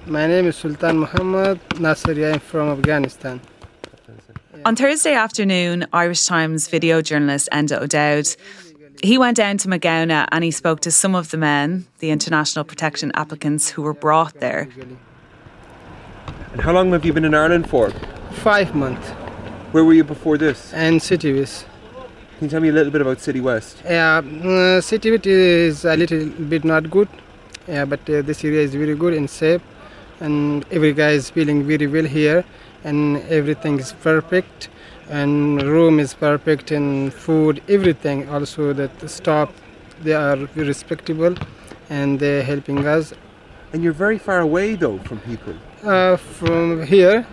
My 0.06 0.26
name 0.26 0.46
is 0.46 0.56
Sultan 0.56 0.98
Muhammad 0.98 1.58
Nasiri. 1.70 2.32
I'm 2.32 2.38
from 2.38 2.68
Afghanistan. 2.68 3.40
On 4.64 4.76
Thursday 4.76 5.14
afternoon, 5.14 5.86
Irish 5.92 6.24
Times 6.26 6.68
video 6.68 7.02
journalist 7.02 7.48
Enda 7.52 7.80
O'Dowd 7.80 8.36
he 9.02 9.18
went 9.18 9.36
down 9.36 9.58
to 9.58 9.68
Magowna 9.68 10.26
and 10.32 10.44
he 10.44 10.50
spoke 10.50 10.80
to 10.80 10.90
some 10.90 11.14
of 11.14 11.30
the 11.30 11.36
men, 11.36 11.86
the 11.98 12.10
international 12.10 12.64
protection 12.64 13.12
applicants 13.14 13.70
who 13.70 13.82
were 13.82 13.94
brought 13.94 14.40
there. 14.40 14.68
And 16.52 16.60
how 16.60 16.72
long 16.72 16.92
have 16.92 17.04
you 17.04 17.12
been 17.12 17.24
in 17.24 17.34
Ireland 17.34 17.68
for? 17.68 17.90
Five 18.32 18.74
months. 18.74 19.08
Where 19.72 19.84
were 19.84 19.92
you 19.92 20.04
before 20.04 20.38
this? 20.38 20.72
And 20.72 21.02
City 21.02 21.32
West. 21.32 21.66
Can 22.38 22.46
you 22.46 22.50
tell 22.50 22.60
me 22.60 22.68
a 22.68 22.72
little 22.72 22.92
bit 22.92 23.00
about 23.00 23.20
City 23.20 23.40
West? 23.40 23.82
Yeah, 23.84 24.18
uh, 24.18 24.80
City 24.80 25.10
West 25.10 25.26
is 25.26 25.84
a 25.84 25.96
little 25.96 26.26
bit 26.26 26.64
not 26.64 26.90
good. 26.90 27.08
Yeah, 27.66 27.84
but 27.84 28.00
uh, 28.08 28.22
this 28.22 28.44
area 28.44 28.60
is 28.60 28.74
very 28.74 28.94
good 28.94 29.14
and 29.14 29.28
safe, 29.28 29.60
and 30.20 30.64
every 30.70 30.92
guy 30.92 31.10
is 31.10 31.30
feeling 31.30 31.66
very 31.66 31.86
well 31.86 32.04
here, 32.04 32.44
and 32.84 33.16
everything 33.24 33.78
is 33.78 33.92
perfect 33.92 34.68
and 35.08 35.62
room 35.62 36.00
is 36.00 36.14
perfect 36.14 36.70
and 36.70 37.12
food 37.12 37.62
everything 37.68 38.28
also 38.28 38.72
that 38.72 39.08
staff 39.08 39.50
they 40.02 40.12
are 40.12 40.36
respectable 40.54 41.34
and 41.88 42.18
they're 42.18 42.42
helping 42.42 42.86
us. 42.86 43.14
And 43.72 43.82
you're 43.82 43.92
very 43.92 44.18
far 44.18 44.40
away 44.40 44.74
though 44.74 44.98
from 44.98 45.20
people. 45.20 45.54
Uh, 45.82 46.16
from 46.16 46.84
here? 46.84 47.26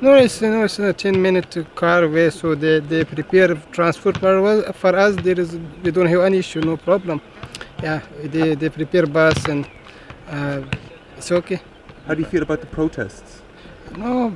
No 0.00 0.14
it's 0.14 0.40
no 0.40 0.64
it's 0.64 0.78
a 0.78 0.92
10 0.92 1.20
minute 1.20 1.66
car 1.74 2.04
away 2.04 2.30
so 2.30 2.54
they, 2.54 2.80
they 2.80 3.04
prepare 3.04 3.54
transport 3.70 4.18
for, 4.18 4.72
for 4.72 4.96
us. 4.96 5.16
There 5.16 5.38
is 5.38 5.58
we 5.82 5.90
don't 5.90 6.06
have 6.06 6.22
any 6.22 6.38
issue 6.38 6.60
no 6.60 6.76
problem. 6.76 7.20
Yeah 7.82 8.00
they, 8.22 8.54
they 8.54 8.68
prepare 8.68 9.06
bus 9.06 9.44
and 9.46 9.68
uh, 10.28 10.62
it's 11.16 11.30
okay. 11.30 11.60
How 12.06 12.14
do 12.14 12.20
you 12.20 12.26
feel 12.26 12.42
about 12.42 12.60
the 12.60 12.66
protests? 12.66 13.42
No 13.96 14.34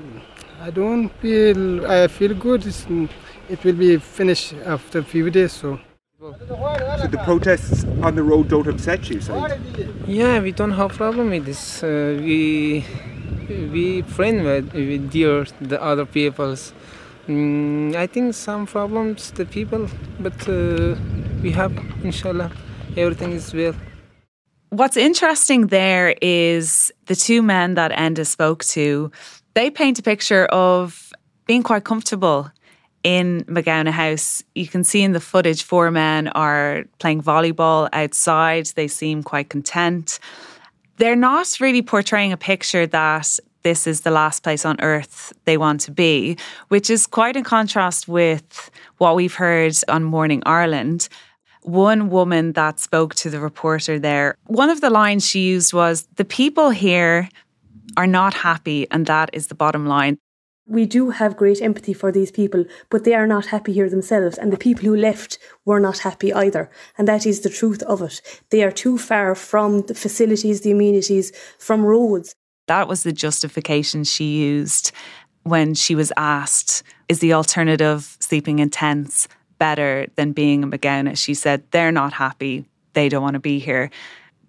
I 0.64 0.70
don't 0.70 1.10
feel 1.20 1.86
I 1.86 2.08
feel 2.08 2.34
good. 2.34 2.64
It's, 2.64 2.86
it 3.50 3.62
will 3.64 3.74
be 3.74 3.98
finished 3.98 4.54
after 4.64 5.00
a 5.00 5.04
few 5.04 5.28
days. 5.28 5.52
So. 5.52 5.78
So 6.18 7.06
the 7.10 7.20
protests 7.22 7.84
on 8.00 8.14
the 8.14 8.22
road 8.22 8.48
don't 8.48 8.66
upset 8.66 9.10
you, 9.10 9.20
so? 9.20 9.46
Yeah, 10.06 10.40
we 10.40 10.52
don't 10.52 10.70
have 10.70 10.92
problem 10.92 11.28
with 11.28 11.44
this. 11.44 11.82
Uh, 11.82 12.16
we 12.18 12.82
we 13.74 14.00
friend 14.16 14.42
with, 14.42 14.72
with 14.72 15.10
dear 15.10 15.44
the 15.60 15.82
other 15.82 16.06
peoples. 16.06 16.72
Mm, 17.28 17.94
I 17.94 18.06
think 18.06 18.32
some 18.32 18.64
problems 18.64 19.32
the 19.32 19.44
people, 19.44 19.86
but 20.18 20.48
uh, 20.48 20.96
we 21.42 21.50
have 21.52 21.72
inshallah 22.02 22.50
everything 22.96 23.32
is 23.32 23.52
well. 23.52 23.74
What's 24.70 24.96
interesting 24.96 25.66
there 25.66 26.14
is 26.22 26.90
the 27.04 27.14
two 27.14 27.42
men 27.42 27.74
that 27.74 27.90
Enda 27.92 28.26
spoke 28.26 28.64
to 28.76 29.10
they 29.54 29.70
paint 29.70 29.98
a 29.98 30.02
picture 30.02 30.46
of 30.46 31.12
being 31.46 31.62
quite 31.62 31.84
comfortable 31.84 32.50
in 33.02 33.44
Magowna 33.44 33.90
House. 33.90 34.42
You 34.54 34.66
can 34.66 34.82
see 34.82 35.02
in 35.02 35.12
the 35.12 35.20
footage 35.20 35.62
four 35.62 35.90
men 35.90 36.28
are 36.28 36.84
playing 36.98 37.22
volleyball 37.22 37.88
outside. 37.92 38.66
They 38.66 38.88
seem 38.88 39.22
quite 39.22 39.50
content. 39.50 40.18
They're 40.96 41.16
not 41.16 41.60
really 41.60 41.82
portraying 41.82 42.32
a 42.32 42.36
picture 42.36 42.86
that 42.86 43.38
this 43.62 43.86
is 43.86 44.02
the 44.02 44.10
last 44.10 44.42
place 44.42 44.64
on 44.64 44.80
earth 44.80 45.32
they 45.44 45.56
want 45.56 45.80
to 45.82 45.90
be, 45.90 46.36
which 46.68 46.90
is 46.90 47.06
quite 47.06 47.36
in 47.36 47.44
contrast 47.44 48.08
with 48.08 48.70
what 48.98 49.16
we've 49.16 49.34
heard 49.34 49.74
on 49.88 50.04
Morning 50.04 50.42
Ireland. 50.44 51.08
One 51.62 52.10
woman 52.10 52.52
that 52.52 52.78
spoke 52.78 53.14
to 53.16 53.30
the 53.30 53.40
reporter 53.40 53.98
there, 53.98 54.36
one 54.46 54.68
of 54.68 54.82
the 54.82 54.90
lines 54.90 55.26
she 55.26 55.40
used 55.40 55.72
was 55.72 56.06
The 56.16 56.26
people 56.26 56.70
here 56.70 57.28
are 57.96 58.06
not 58.06 58.34
happy, 58.34 58.86
and 58.90 59.06
that 59.06 59.30
is 59.32 59.48
the 59.48 59.54
bottom 59.54 59.86
line. 59.86 60.18
We 60.66 60.86
do 60.86 61.10
have 61.10 61.36
great 61.36 61.60
empathy 61.60 61.92
for 61.92 62.10
these 62.10 62.30
people, 62.30 62.64
but 62.88 63.04
they 63.04 63.12
are 63.14 63.26
not 63.26 63.46
happy 63.46 63.74
here 63.74 63.90
themselves, 63.90 64.38
and 64.38 64.50
the 64.50 64.56
people 64.56 64.84
who 64.84 64.96
left 64.96 65.38
were 65.66 65.80
not 65.80 65.98
happy 65.98 66.32
either. 66.32 66.70
And 66.96 67.06
that 67.06 67.26
is 67.26 67.40
the 67.40 67.50
truth 67.50 67.82
of 67.82 68.00
it. 68.00 68.22
They 68.50 68.62
are 68.62 68.72
too 68.72 68.96
far 68.96 69.34
from 69.34 69.82
the 69.82 69.94
facilities, 69.94 70.62
the 70.62 70.70
amenities, 70.70 71.32
from 71.58 71.84
roads. 71.84 72.34
That 72.66 72.88
was 72.88 73.02
the 73.02 73.12
justification 73.12 74.04
she 74.04 74.38
used 74.38 74.92
when 75.42 75.74
she 75.74 75.94
was 75.94 76.12
asked, 76.16 76.82
Is 77.10 77.18
the 77.18 77.34
alternative 77.34 78.16
sleeping 78.20 78.58
in 78.58 78.70
tents 78.70 79.28
better 79.58 80.06
than 80.16 80.32
being 80.32 80.62
in 80.62 80.70
Magowna? 80.70 81.18
She 81.18 81.34
said, 81.34 81.62
They're 81.72 81.92
not 81.92 82.14
happy. 82.14 82.64
They 82.94 83.10
don't 83.10 83.22
want 83.22 83.34
to 83.34 83.40
be 83.40 83.58
here. 83.58 83.90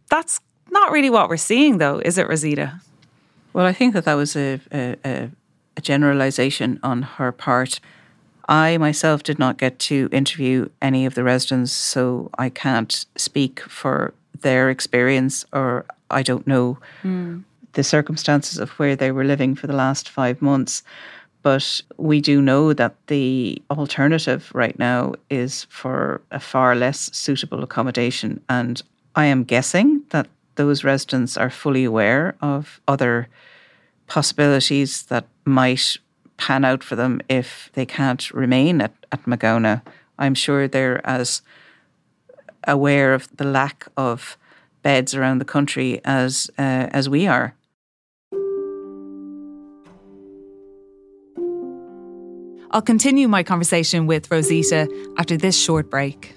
That's 0.10 0.40
not 0.72 0.92
really 0.92 1.10
what 1.10 1.28
we're 1.28 1.36
seeing, 1.36 1.78
though, 1.78 2.00
is 2.00 2.18
it, 2.18 2.30
Rosita? 2.30 2.80
Well, 3.56 3.66
I 3.66 3.72
think 3.72 3.94
that 3.94 4.04
that 4.04 4.16
was 4.16 4.36
a, 4.36 4.60
a, 4.74 5.30
a 5.78 5.82
generalization 5.82 6.78
on 6.84 7.04
her 7.04 7.32
part. 7.32 7.80
I 8.50 8.78
myself 8.78 9.24
did 9.24 9.40
not 9.40 9.58
get 9.58 9.80
to 9.88 10.10
interview 10.12 10.68
any 10.82 11.06
of 11.06 11.16
the 11.16 11.24
residents, 11.24 11.72
so 11.72 12.30
I 12.38 12.50
can't 12.50 13.06
speak 13.16 13.62
for 13.62 14.14
their 14.42 14.70
experience, 14.70 15.46
or 15.54 15.86
I 16.12 16.22
don't 16.22 16.46
know 16.46 16.80
mm. 17.02 17.46
the 17.72 17.84
circumstances 17.86 18.58
of 18.58 18.72
where 18.72 18.94
they 18.94 19.10
were 19.10 19.24
living 19.24 19.56
for 19.56 19.68
the 19.68 19.74
last 19.86 20.10
five 20.10 20.42
months. 20.42 20.84
But 21.42 21.80
we 21.96 22.20
do 22.20 22.42
know 22.42 22.74
that 22.74 22.96
the 23.08 23.62
alternative 23.72 24.52
right 24.54 24.78
now 24.78 25.14
is 25.30 25.66
for 25.70 26.20
a 26.30 26.42
far 26.42 26.76
less 26.76 27.10
suitable 27.16 27.64
accommodation. 27.64 28.42
And 28.50 28.82
I 29.16 29.28
am 29.28 29.46
guessing 29.46 30.02
that 30.10 30.28
those 30.56 30.84
residents 30.84 31.38
are 31.38 31.50
fully 31.50 31.84
aware 31.84 32.36
of 32.42 32.82
other 32.88 33.28
possibilities 34.08 35.04
that 35.04 35.28
might 35.46 35.98
pan 36.38 36.66
out 36.66 36.84
for 36.84 36.96
them 36.96 37.22
if 37.30 37.70
they 37.74 37.86
can't 37.86 38.32
remain 38.32 38.82
at, 38.82 38.94
at 39.12 39.24
Magowna. 39.24 39.82
I'm 40.18 40.36
sure 40.36 40.68
they're 40.68 41.06
as 41.08 41.42
aware 42.68 43.14
of 43.14 43.36
the 43.38 43.46
lack 43.46 43.88
of 43.96 44.38
beds 44.82 45.16
around 45.16 45.40
the 45.40 45.46
country 45.46 46.02
as 46.06 46.50
uh, 46.58 46.88
as 46.92 47.10
we 47.10 47.28
are. 47.28 47.56
I'll 52.72 52.82
continue 52.82 53.28
my 53.28 53.42
conversation 53.42 54.06
with 54.06 54.30
Rosita 54.30 54.90
after 55.18 55.38
this 55.38 55.58
short 55.58 55.90
break. 55.90 56.36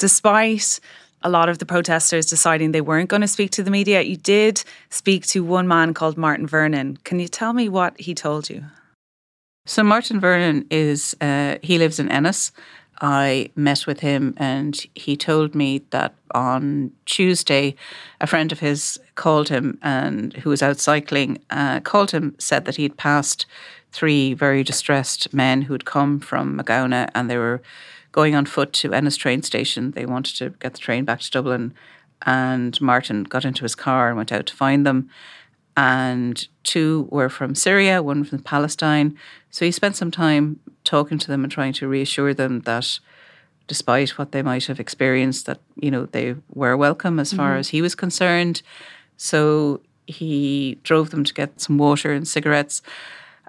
Despite 0.00 0.80
a 1.22 1.28
lot 1.28 1.50
of 1.50 1.58
the 1.58 1.66
protesters 1.66 2.24
deciding 2.24 2.72
they 2.72 2.80
weren't 2.80 3.10
going 3.10 3.20
to 3.20 3.28
speak 3.28 3.50
to 3.50 3.62
the 3.62 3.70
media, 3.70 4.00
you 4.00 4.16
did 4.16 4.64
speak 4.88 5.26
to 5.26 5.44
one 5.44 5.68
man 5.68 5.92
called 5.92 6.16
Martin 6.16 6.46
Vernon. 6.46 6.96
Can 7.04 7.18
you 7.18 7.28
tell 7.28 7.52
me 7.52 7.68
what 7.68 8.00
he 8.00 8.14
told 8.14 8.48
you? 8.48 8.64
So 9.66 9.82
Martin 9.82 10.18
Vernon 10.18 10.66
is 10.70 11.14
uh, 11.20 11.58
he 11.62 11.76
lives 11.76 12.00
in 12.00 12.10
Ennis. 12.10 12.50
I 13.02 13.50
met 13.56 13.86
with 13.86 14.00
him 14.00 14.32
and 14.38 14.74
he 14.94 15.18
told 15.18 15.54
me 15.54 15.82
that 15.90 16.14
on 16.34 16.92
Tuesday, 17.04 17.74
a 18.22 18.26
friend 18.26 18.52
of 18.52 18.60
his 18.60 18.98
called 19.16 19.50
him 19.50 19.78
and 19.82 20.32
who 20.32 20.48
was 20.48 20.62
out 20.62 20.78
cycling, 20.78 21.38
uh, 21.50 21.80
called 21.80 22.12
him, 22.12 22.34
said 22.38 22.64
that 22.64 22.76
he'd 22.76 22.96
passed 22.96 23.44
three 23.92 24.32
very 24.32 24.62
distressed 24.62 25.34
men 25.34 25.62
who'd 25.62 25.84
come 25.84 26.20
from 26.20 26.56
Magowna 26.56 27.10
and 27.14 27.28
they 27.28 27.36
were 27.36 27.60
going 28.12 28.34
on 28.34 28.46
foot 28.46 28.72
to 28.74 28.92
Ennis 28.92 29.16
train 29.16 29.42
station. 29.42 29.92
They 29.92 30.06
wanted 30.06 30.36
to 30.36 30.50
get 30.58 30.72
the 30.72 30.78
train 30.78 31.04
back 31.04 31.20
to 31.20 31.30
Dublin, 31.30 31.74
and 32.26 32.80
Martin 32.80 33.24
got 33.24 33.44
into 33.44 33.62
his 33.62 33.74
car 33.74 34.08
and 34.08 34.16
went 34.16 34.32
out 34.32 34.46
to 34.46 34.56
find 34.56 34.86
them. 34.86 35.10
And 35.76 36.46
two 36.62 37.08
were 37.10 37.28
from 37.28 37.54
Syria, 37.54 38.02
one 38.02 38.24
from 38.24 38.42
Palestine. 38.42 39.16
So 39.50 39.64
he 39.64 39.70
spent 39.70 39.96
some 39.96 40.10
time 40.10 40.60
talking 40.84 41.18
to 41.18 41.28
them 41.28 41.44
and 41.44 41.52
trying 41.52 41.72
to 41.74 41.88
reassure 41.88 42.34
them 42.34 42.60
that 42.60 42.98
despite 43.66 44.18
what 44.18 44.32
they 44.32 44.42
might 44.42 44.66
have 44.66 44.80
experienced, 44.80 45.46
that, 45.46 45.60
you 45.76 45.90
know, 45.90 46.06
they 46.06 46.34
were 46.52 46.76
welcome 46.76 47.20
as 47.20 47.32
far 47.32 47.50
mm-hmm. 47.50 47.60
as 47.60 47.68
he 47.68 47.80
was 47.80 47.94
concerned. 47.94 48.62
So 49.16 49.80
he 50.06 50.78
drove 50.82 51.10
them 51.10 51.22
to 51.24 51.32
get 51.32 51.60
some 51.60 51.78
water 51.78 52.12
and 52.12 52.26
cigarettes. 52.26 52.82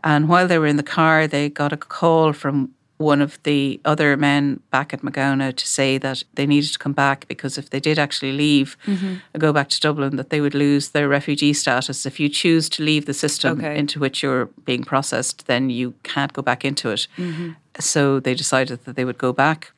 And 0.04 0.30
while 0.30 0.48
they 0.48 0.60
were 0.60 0.68
in 0.68 0.78
the 0.78 0.84
car, 0.84 1.28
they 1.28 1.50
got 1.50 1.74
a 1.74 1.78
call 1.78 2.34
from 2.34 2.70
one 3.02 3.22
of 3.22 3.42
the 3.44 3.82
other 3.84 4.16
men 4.16 4.62
back 4.70 4.94
at 4.94 5.02
Magowna 5.02 5.56
to 5.56 5.68
say 5.68 5.98
that 5.98 6.24
they 6.36 6.46
needed 6.46 6.72
to 6.74 6.80
come 6.80 6.94
back 6.94 7.28
because 7.28 7.58
if 7.58 7.70
they 7.70 7.80
did 7.80 8.00
actually 8.00 8.32
leave 8.32 8.78
mm-hmm. 8.86 9.16
and 9.34 9.42
go 9.42 9.52
back 9.52 9.70
to 9.70 9.80
Dublin, 9.80 10.16
that 10.16 10.30
they 10.30 10.40
would 10.40 10.56
lose 10.56 10.90
their 10.90 11.10
refugee 11.10 11.54
status. 11.54 12.06
If 12.06 12.20
you 12.20 12.30
choose 12.30 12.70
to 12.70 12.84
leave 12.84 13.06
the 13.06 13.14
system 13.14 13.60
okay. 13.60 13.78
into 13.78 14.00
which 14.00 14.24
you're 14.24 14.46
being 14.66 14.84
processed, 14.84 15.48
then 15.48 15.70
you 15.70 15.94
can't 16.04 16.32
go 16.34 16.42
back 16.42 16.64
into 16.64 16.90
it. 16.90 17.08
Mm-hmm. 17.18 17.52
So 17.80 18.20
they 18.20 18.34
decided 18.34 18.86
that 18.86 18.96
they 18.96 19.06
would 19.06 19.18
go 19.18 19.34
back. 19.34 19.72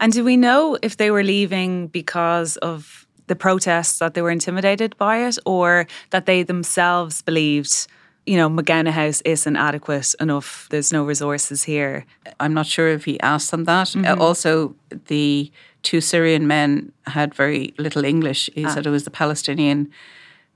And 0.00 0.12
do 0.12 0.24
we 0.24 0.36
know 0.36 0.78
if 0.82 0.96
they 0.96 1.10
were 1.10 1.22
leaving 1.22 1.88
because 1.88 2.56
of 2.58 3.06
the 3.26 3.36
protests 3.36 3.98
that 3.98 4.14
they 4.14 4.22
were 4.22 4.30
intimidated 4.30 4.96
by 4.96 5.18
it 5.18 5.38
or 5.46 5.86
that 6.10 6.26
they 6.26 6.42
themselves 6.42 7.22
believed 7.22 7.86
you 8.26 8.36
know, 8.36 8.48
Magowna 8.48 8.90
House 8.90 9.20
isn't 9.22 9.56
adequate 9.56 10.14
enough. 10.20 10.68
There's 10.70 10.92
no 10.92 11.04
resources 11.04 11.64
here. 11.64 12.04
I'm 12.38 12.54
not 12.54 12.66
sure 12.66 12.88
if 12.88 13.04
he 13.04 13.18
asked 13.20 13.50
them 13.50 13.64
that. 13.64 13.88
Mm-hmm. 13.88 14.06
Uh, 14.06 14.24
also, 14.24 14.74
the 15.06 15.50
two 15.82 16.00
Syrian 16.00 16.46
men 16.46 16.92
had 17.06 17.34
very 17.34 17.74
little 17.78 18.04
English. 18.04 18.48
He 18.54 18.64
ah. 18.64 18.70
said 18.70 18.86
it 18.86 18.90
was 18.90 19.04
the 19.04 19.10
Palestinian 19.10 19.90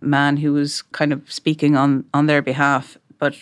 man 0.01 0.37
who 0.37 0.53
was 0.53 0.83
kind 0.83 1.13
of 1.13 1.31
speaking 1.33 1.77
on, 1.77 2.05
on 2.15 2.27
their 2.27 2.43
behalf. 2.43 2.99
But 3.19 3.35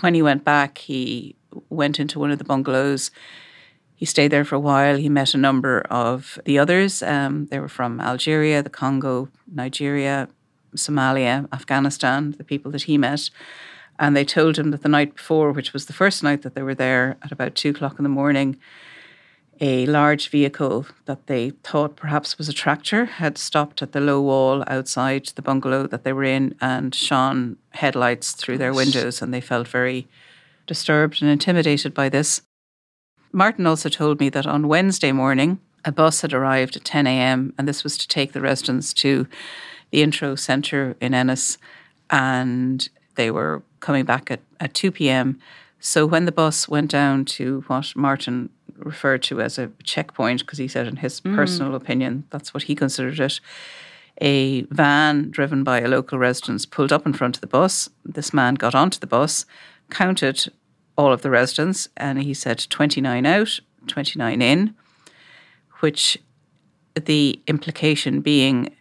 when 0.00 0.14
he 0.14 0.22
went 0.22 0.44
back, 0.44 0.78
he 0.78 1.36
went 1.68 2.00
into 2.00 2.18
one 2.18 2.32
of 2.32 2.38
the 2.38 2.44
bungalows. 2.44 3.12
He 3.94 4.06
stayed 4.06 4.32
there 4.32 4.44
for 4.44 4.56
a 4.56 4.60
while. 4.60 4.96
He 4.96 5.08
met 5.08 5.34
a 5.34 5.38
number 5.38 5.82
of 5.90 6.40
the 6.44 6.58
others. 6.58 7.02
Um, 7.02 7.46
they 7.46 7.60
were 7.60 7.68
from 7.68 8.00
Algeria, 8.00 8.62
the 8.62 8.70
Congo, 8.70 9.28
Nigeria, 9.46 10.28
Somalia, 10.74 11.48
Afghanistan, 11.52 12.32
the 12.32 12.44
people 12.44 12.70
that 12.72 12.82
he 12.82 12.98
met. 12.98 13.30
And 13.98 14.16
they 14.16 14.24
told 14.24 14.58
him 14.58 14.70
that 14.70 14.82
the 14.82 14.88
night 14.88 15.16
before, 15.16 15.52
which 15.52 15.72
was 15.72 15.86
the 15.86 15.92
first 15.92 16.22
night 16.22 16.42
that 16.42 16.54
they 16.54 16.62
were 16.62 16.74
there 16.74 17.16
at 17.22 17.32
about 17.32 17.54
two 17.54 17.70
o'clock 17.70 17.98
in 17.98 18.02
the 18.02 18.08
morning, 18.08 18.58
a 19.60 19.84
large 19.86 20.30
vehicle 20.30 20.86
that 21.04 21.26
they 21.26 21.50
thought 21.62 21.94
perhaps 21.94 22.38
was 22.38 22.48
a 22.48 22.52
tractor 22.52 23.04
had 23.04 23.36
stopped 23.36 23.82
at 23.82 23.92
the 23.92 24.00
low 24.00 24.20
wall 24.20 24.64
outside 24.66 25.26
the 25.34 25.42
bungalow 25.42 25.86
that 25.86 26.02
they 26.02 26.14
were 26.14 26.24
in 26.24 26.54
and 26.62 26.94
shone 26.94 27.58
headlights 27.72 28.32
through 28.32 28.56
their 28.56 28.72
windows, 28.72 29.20
and 29.20 29.34
they 29.34 29.40
felt 29.40 29.68
very 29.68 30.08
disturbed 30.66 31.20
and 31.20 31.30
intimidated 31.30 31.92
by 31.92 32.08
this. 32.08 32.40
Martin 33.32 33.66
also 33.66 33.90
told 33.90 34.18
me 34.18 34.30
that 34.30 34.46
on 34.46 34.66
Wednesday 34.66 35.12
morning, 35.12 35.60
a 35.84 35.92
bus 35.92 36.22
had 36.22 36.32
arrived 36.32 36.76
at 36.76 36.84
10 36.84 37.06
a.m., 37.06 37.52
and 37.58 37.68
this 37.68 37.84
was 37.84 37.98
to 37.98 38.08
take 38.08 38.32
the 38.32 38.40
residents 38.40 38.94
to 38.94 39.26
the 39.90 40.02
Intreo 40.02 40.38
centre 40.38 40.96
in 41.00 41.14
Ennis, 41.14 41.58
and 42.08 42.88
they 43.16 43.30
were 43.30 43.62
coming 43.80 44.04
back 44.04 44.30
at, 44.30 44.40
at 44.58 44.74
2 44.74 44.92
p.m. 44.92 45.38
So 45.80 46.06
when 46.06 46.26
the 46.26 46.32
bus 46.32 46.68
went 46.68 46.90
down 46.90 47.24
to 47.36 47.64
what 47.66 47.94
Martin 47.96 48.50
referred 48.76 49.22
to 49.24 49.40
as 49.40 49.58
a 49.58 49.70
checkpoint, 49.82 50.40
because 50.40 50.58
he 50.58 50.68
said, 50.68 50.86
in 50.86 50.96
his 50.96 51.20
mm. 51.20 51.34
personal 51.34 51.74
opinion, 51.74 52.24
that's 52.30 52.54
what 52.54 52.64
he 52.64 52.74
considered 52.74 53.18
it. 53.18 53.40
A 54.20 54.62
van 54.64 55.30
driven 55.30 55.64
by 55.64 55.80
a 55.80 55.88
local 55.88 56.18
resident 56.18 56.70
pulled 56.70 56.92
up 56.92 57.06
in 57.06 57.14
front 57.14 57.36
of 57.36 57.40
the 57.40 57.46
bus. 57.46 57.88
This 58.04 58.34
man 58.34 58.54
got 58.54 58.74
onto 58.74 58.98
the 58.98 59.06
bus, 59.06 59.46
counted 59.90 60.52
all 60.96 61.12
of 61.12 61.22
the 61.22 61.30
residents, 61.30 61.88
and 61.96 62.22
he 62.22 62.34
said 62.34 62.66
29 62.68 63.24
out, 63.24 63.60
29 63.86 64.42
in, 64.42 64.74
which 65.80 66.18
the 66.94 67.40
implication 67.46 68.20
being 68.20 68.76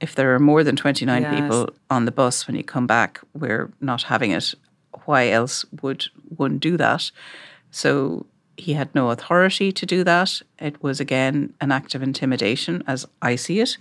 if 0.00 0.14
there 0.14 0.34
are 0.34 0.38
more 0.38 0.62
than 0.62 0.76
29 0.76 1.22
yes. 1.22 1.40
people 1.40 1.70
on 1.90 2.04
the 2.04 2.12
bus 2.12 2.46
when 2.46 2.56
you 2.56 2.64
come 2.64 2.86
back, 2.86 3.20
we're 3.34 3.70
not 3.80 4.04
having 4.04 4.30
it. 4.30 4.54
Why 5.04 5.28
else 5.28 5.64
would 5.82 6.06
one 6.36 6.58
do 6.58 6.76
that? 6.76 7.10
So 7.70 8.26
he 8.56 8.74
had 8.74 8.94
no 8.94 9.10
authority 9.10 9.72
to 9.72 9.86
do 9.86 10.04
that. 10.04 10.40
It 10.58 10.82
was 10.82 11.00
again 11.00 11.54
an 11.60 11.72
act 11.72 11.94
of 11.94 12.02
intimidation, 12.02 12.82
as 12.86 13.06
I 13.22 13.36
see 13.36 13.60
it. 13.60 13.76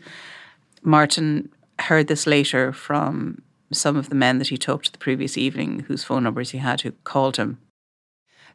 Martin 0.83 1.49
heard 1.79 2.07
this 2.07 2.27
later 2.27 2.71
from 2.71 3.41
some 3.71 3.97
of 3.97 4.09
the 4.09 4.15
men 4.15 4.37
that 4.37 4.49
he 4.49 4.57
talked 4.57 4.85
to 4.85 4.91
the 4.91 4.97
previous 4.97 5.37
evening, 5.37 5.81
whose 5.87 6.03
phone 6.03 6.23
numbers 6.23 6.51
he 6.51 6.59
had, 6.59 6.81
who 6.81 6.91
called 7.03 7.37
him 7.37 7.57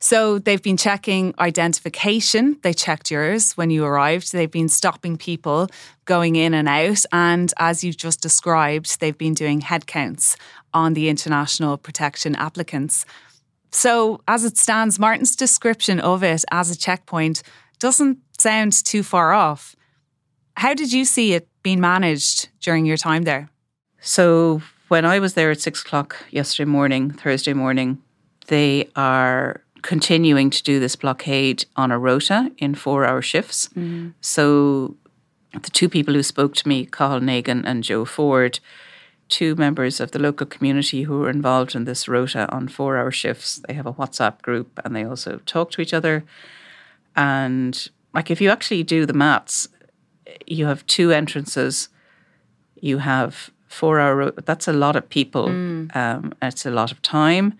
so 0.01 0.39
they've 0.39 0.63
been 0.63 0.79
checking 0.79 1.35
identification. 1.39 2.59
They 2.63 2.73
checked 2.73 3.11
yours 3.11 3.53
when 3.53 3.69
you 3.69 3.85
arrived. 3.85 4.33
They've 4.33 4.51
been 4.51 4.71
stopping 4.71 5.19
people 5.19 5.69
going 6.07 6.37
in 6.37 6.55
and 6.55 6.69
out. 6.69 7.05
And 7.13 7.53
as 7.59 7.85
you've 7.85 7.99
just 7.99 8.23
described, 8.23 9.01
they've 9.01 9.17
been 9.17 9.35
doing 9.35 9.61
head 9.61 9.87
counts 9.87 10.37
on 10.73 10.95
the 10.95 11.11
international 11.11 11.77
protection 11.77 12.35
applicants. 12.35 13.05
So, 13.73 14.21
as 14.27 14.45
it 14.45 14.57
stands, 14.57 14.99
Martin's 14.99 15.37
description 15.37 16.01
of 16.01 16.25
it 16.25 16.45
as 16.51 16.71
a 16.71 16.79
checkpoint 16.79 17.43
doesn't 17.79 18.19
sound 18.39 18.73
too 18.73 19.03
far 19.03 19.33
off. 19.33 19.77
How 20.57 20.75
did 20.75 20.93
you 20.93 21.05
see 21.05 21.35
it 21.35 21.47
being 21.63 21.81
managed 21.81 22.49
during 22.61 22.85
your 22.85 22.97
time 22.97 23.23
there? 23.23 23.49
So, 24.01 24.63
when 24.89 25.05
I 25.05 25.21
was 25.21 25.35
there 25.35 25.51
at 25.51 25.61
six 25.61 25.83
o'clock 25.83 26.17
yesterday 26.31 26.69
morning, 26.69 27.11
Thursday 27.11 27.53
morning, 27.53 28.03
they 28.49 28.89
are 28.97 29.63
continuing 29.83 30.51
to 30.51 30.63
do 30.63 30.81
this 30.81 30.97
blockade 30.97 31.65
on 31.77 31.91
a 31.91 31.99
rota 31.99 32.53
in 32.59 32.75
four 32.75 33.05
hour 33.05 33.23
shifts. 33.23 33.69
Mm. 33.77 34.15
So 34.21 34.97
the 35.53 35.71
two 35.71 35.89
people 35.89 36.15
who 36.15 36.23
spoke 36.23 36.55
to 36.57 36.69
me, 36.69 36.87
Cathal 36.87 37.21
Nagan 37.21 37.65
and 37.65 37.83
Joe 37.83 38.05
Ford, 38.05 38.61
two 39.29 39.55
members 39.55 40.01
of 40.01 40.11
the 40.11 40.19
local 40.19 40.47
community 40.47 41.05
who 41.05 41.21
were 41.21 41.31
involved 41.31 41.75
in 41.75 41.85
this 41.85 42.09
rota 42.09 42.51
on 42.53 42.69
four 42.69 42.97
hour 42.97 43.11
shifts. 43.11 43.61
They 43.67 43.75
have 43.75 43.87
a 43.87 43.93
WhatsApp 43.93 44.43
group 44.43 44.81
and 44.85 44.95
they 44.95 45.05
also 45.05 45.41
talk 45.47 45.71
to 45.73 45.81
each 45.81 45.95
other. 45.95 46.25
And 47.17 47.89
like 48.13 48.31
if 48.31 48.41
you 48.41 48.51
actually 48.51 48.83
do 48.83 49.07
the 49.07 49.13
maths, 49.13 49.69
you 50.47 50.67
have 50.67 50.87
two 50.87 51.13
entrances, 51.13 51.89
you 52.81 52.99
have 52.99 53.51
four 53.69 54.01
hour, 54.01 54.33
that's 54.33 54.67
a 54.67 54.73
lot 54.73 54.97
of 54.97 55.09
people, 55.09 55.49
mm. 55.49 55.95
um, 55.95 56.33
it's 56.43 56.67
a 56.67 56.71
lot 56.71 56.91
of 56.91 57.01
time 57.03 57.59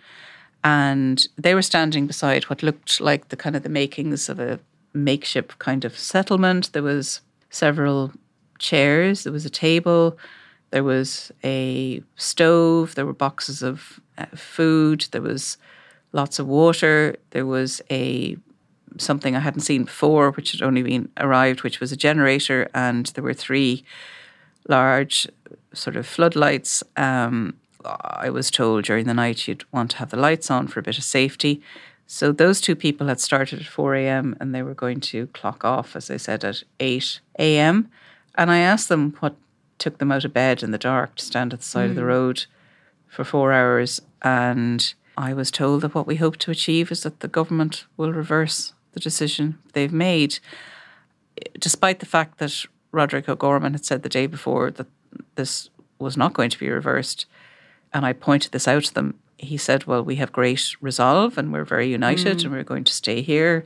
and 0.63 1.27
they 1.37 1.55
were 1.55 1.63
standing 1.63 2.07
beside 2.07 2.45
what 2.45 2.63
looked 2.63 3.01
like 3.01 3.29
the 3.29 3.37
kind 3.37 3.57
of 3.57 3.63
the 3.63 3.69
makings 3.69 4.29
of 4.29 4.39
a 4.39 4.61
makeshift 4.93 5.59
kind 5.59 5.85
of 5.85 5.99
settlement. 5.99 6.73
There 6.73 6.83
was 6.83 7.21
several 7.49 8.13
chairs, 8.59 9.25
there 9.25 9.33
was 9.33 9.47
a 9.47 9.51
table, 9.51 10.19
there 10.71 10.85
was 10.85 11.33
a 11.43 12.03
stove, 12.17 12.95
there 12.95 13.07
were 13.07 13.13
boxes 13.13 13.63
of 13.63 14.01
uh, 14.19 14.27
food, 14.35 15.07
there 15.13 15.23
was 15.23 15.57
lots 16.13 16.39
of 16.39 16.47
water, 16.47 17.17
there 17.31 17.47
was 17.47 17.81
a 17.91 18.37
something 18.99 19.37
I 19.37 19.41
hadn't 19.41 19.61
seen 19.61 19.85
before, 19.85 20.33
which 20.33 20.53
had 20.53 20.63
only 20.63 20.83
been 20.83 21.09
arrived, 21.17 21.63
which 21.63 21.81
was 21.81 21.93
a 21.93 21.97
generator, 21.97 22.69
and 22.75 23.07
there 23.07 23.25
were 23.25 23.35
three 23.35 23.85
large 24.69 25.29
sort 25.73 25.97
of 25.97 26.07
floodlights. 26.07 26.83
Um, 26.97 27.55
I 27.85 28.31
was 28.31 28.51
told 28.51 28.85
during 28.85 29.07
the 29.07 29.15
night 29.15 29.49
you'd 29.49 29.65
want 29.73 29.93
to 29.93 29.97
have 29.99 30.11
the 30.11 30.17
lights 30.17 30.51
on 30.51 30.69
for 30.69 30.81
a 30.81 30.83
bit 30.83 30.99
of 30.99 31.05
safety. 31.05 31.63
So 32.07 32.33
those 32.33 32.61
two 32.61 32.75
people 32.75 33.07
had 33.07 33.21
started 33.21 33.61
at 33.61 33.67
4 33.67 33.95
a.m. 33.95 34.37
and 34.41 34.55
they 34.55 34.63
were 34.63 34.75
going 34.75 35.01
to 35.01 35.29
clock 35.29 35.65
off, 35.65 35.95
as 35.95 36.11
I 36.11 36.17
said, 36.17 36.45
at 36.45 36.63
8 36.81 37.21
a.m. 37.39 37.89
And 38.37 38.51
I 38.51 38.59
asked 38.59 38.89
them 38.89 39.17
what 39.21 39.37
took 39.79 39.99
them 39.99 40.13
out 40.13 40.25
of 40.25 40.35
bed 40.35 40.63
in 40.63 40.73
the 40.73 40.79
dark 40.79 41.15
to 41.17 41.25
stand 41.25 41.53
at 41.53 41.61
the 41.61 41.65
side 41.65 41.87
mm. 41.87 41.91
of 41.91 41.97
the 41.97 42.03
mm. 42.03 42.09
road 42.09 42.47
for 43.07 43.25
four 43.25 43.53
hours. 43.53 44.01
And 44.23 44.93
I 45.17 45.33
was 45.35 45.51
told 45.51 45.83
that 45.83 45.95
what 45.95 46.07
we 46.07 46.17
hope 46.17 46.37
to 46.39 46.51
achieve 46.51 46.91
is 46.91 47.03
that 47.03 47.21
the 47.21 47.29
government 47.29 47.87
will 47.97 48.13
reverse 48.13 48.73
the 48.93 49.01
decision 49.01 49.59
they've 49.73 49.93
made, 49.93 50.39
despite 51.59 52.01
the 52.01 52.07
fact 52.07 52.39
that 52.39 52.65
Roderick 52.93 53.29
O'Gorman 53.29 53.73
had 53.73 53.85
said 53.85 54.03
the 54.03 54.09
day 54.09 54.27
before 54.27 54.71
that 54.73 54.89
this 55.37 55.71
was 55.99 56.17
not 56.17 56.33
going 56.33 56.51
to 56.51 56.59
be 56.59 56.69
reversed 56.69 57.27
and 57.93 58.07
I 58.07 58.13
pointed 58.13 58.53
this 58.53 58.69
out 58.69 58.85
to 58.85 58.95
them, 58.95 59.19
he 59.39 59.57
said, 59.57 59.87
Well, 59.87 60.03
we 60.03 60.17
have 60.17 60.33
great 60.33 60.75
resolve 60.81 61.39
and 61.39 61.53
we're 61.53 61.65
very 61.65 61.89
united 61.89 62.39
mm. 62.39 62.45
and 62.45 62.53
we're 62.53 62.63
going 62.63 62.85
to 62.85 62.93
stay 62.93 63.23
here. 63.23 63.65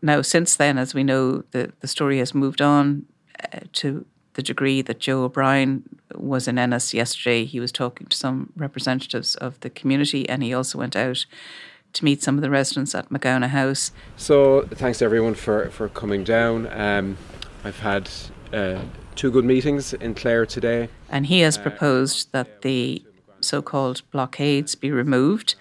Now, 0.00 0.22
since 0.22 0.56
then, 0.56 0.78
as 0.78 0.94
we 0.94 1.04
know, 1.04 1.44
the, 1.52 1.72
the 1.80 1.88
story 1.88 2.18
has 2.18 2.34
moved 2.34 2.60
on 2.60 3.06
uh, 3.52 3.60
to 3.74 4.04
the 4.34 4.42
degree 4.42 4.82
that 4.82 4.98
Joe 4.98 5.24
O'Brien 5.24 5.84
was 6.14 6.48
in 6.48 6.58
Ennis 6.58 6.94
yesterday. 6.94 7.44
He 7.44 7.60
was 7.60 7.70
talking 7.70 8.06
to 8.06 8.16
some 8.16 8.52
representatives 8.56 9.34
of 9.36 9.60
the 9.60 9.70
community 9.70 10.28
and 10.28 10.42
he 10.42 10.54
also 10.54 10.78
went 10.78 10.96
out 10.96 11.26
to 11.92 12.04
meet 12.04 12.22
some 12.22 12.36
of 12.36 12.42
the 12.42 12.50
residents 12.50 12.94
at 12.94 13.10
Magowna 13.10 13.48
House. 13.48 13.92
So, 14.16 14.62
thanks 14.62 15.00
to 15.00 15.04
everyone 15.04 15.34
for, 15.34 15.68
for 15.70 15.90
coming 15.90 16.24
down. 16.24 16.66
Um, 16.72 17.18
I've 17.64 17.80
had 17.80 18.08
uh, 18.52 18.80
two 19.14 19.30
good 19.30 19.44
meetings 19.44 19.92
in 19.92 20.14
Clare 20.14 20.46
today. 20.46 20.88
And 21.10 21.26
he 21.26 21.40
has 21.40 21.58
uh, 21.58 21.62
proposed 21.62 22.32
that 22.32 22.62
the 22.62 23.04
so 23.42 23.62
called 23.62 24.02
blockades 24.10 24.74
be 24.74 24.90
removed. 24.90 25.54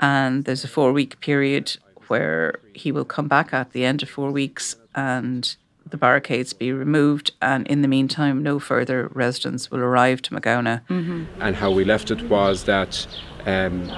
And 0.00 0.44
there's 0.44 0.64
a 0.64 0.68
four 0.68 0.92
week 0.92 1.20
period 1.20 1.76
where 2.08 2.60
he 2.74 2.90
will 2.90 3.04
come 3.04 3.28
back 3.28 3.52
at 3.52 3.72
the 3.72 3.84
end 3.84 4.02
of 4.02 4.10
four 4.10 4.30
weeks 4.30 4.76
and 4.94 5.56
the 5.88 5.96
barricades 5.96 6.52
be 6.52 6.72
removed. 6.72 7.32
And 7.40 7.66
in 7.66 7.82
the 7.82 7.88
meantime, 7.88 8.42
no 8.42 8.58
further 8.58 9.10
residents 9.12 9.70
will 9.70 9.80
arrive 9.80 10.22
to 10.22 10.34
Magowna. 10.34 10.82
Mm-hmm. 10.88 11.42
And 11.42 11.56
how 11.56 11.70
we 11.70 11.84
left 11.84 12.10
it 12.10 12.22
was 12.28 12.64
that 12.64 13.06
um, 13.46 13.90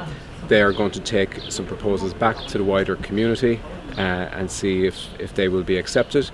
they 0.49 0.61
are 0.63 0.73
going 0.73 0.91
to 0.93 1.01
take 1.01 1.41
some 1.51 1.67
proposals 1.67 2.15
back 2.15 2.37
to 2.49 2.59
the 2.59 2.65
wider 2.65 2.97
community 2.97 3.61
uh, 3.97 4.29
and 4.33 4.51
see 4.51 4.87
if, 4.87 5.09
if 5.19 5.35
they 5.35 5.49
will 5.49 5.63
be 5.63 5.77
accepted. 5.77 6.31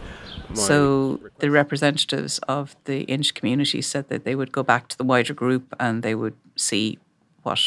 So 0.54 1.20
the 1.38 1.50
representatives 1.50 2.38
of 2.48 2.76
the 2.84 3.02
Inch 3.02 3.34
community 3.34 3.82
said 3.82 4.08
that 4.08 4.24
they 4.24 4.34
would 4.34 4.52
go 4.52 4.62
back 4.62 4.88
to 4.88 4.98
the 4.98 5.04
wider 5.04 5.34
group 5.34 5.74
and 5.78 6.02
they 6.02 6.14
would 6.14 6.36
see 6.56 6.98
what 7.42 7.60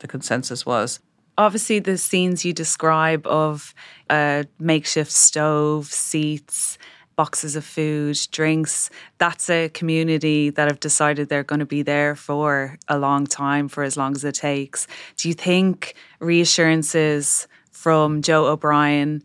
the 0.00 0.08
consensus 0.08 0.66
was. 0.66 1.00
Obviously, 1.36 1.80
the 1.80 1.98
scenes 1.98 2.44
you 2.44 2.52
describe 2.52 3.26
of 3.26 3.74
a 4.10 4.44
makeshift 4.58 5.10
stove, 5.10 5.86
seats, 5.86 6.78
boxes 7.16 7.56
of 7.56 7.64
food, 7.64 8.18
drinks. 8.30 8.90
That's 9.18 9.48
a 9.50 9.68
community 9.68 10.50
that 10.50 10.68
have 10.68 10.80
decided 10.80 11.28
they're 11.28 11.44
going 11.44 11.60
to 11.60 11.66
be 11.66 11.82
there 11.82 12.14
for 12.14 12.78
a 12.88 12.98
long 12.98 13.26
time, 13.26 13.68
for 13.68 13.82
as 13.82 13.96
long 13.96 14.14
as 14.14 14.24
it 14.24 14.34
takes. 14.34 14.86
Do 15.16 15.28
you 15.28 15.34
think 15.34 15.94
reassurances 16.20 17.48
from 17.70 18.22
Joe 18.22 18.46
O'Brien 18.46 19.22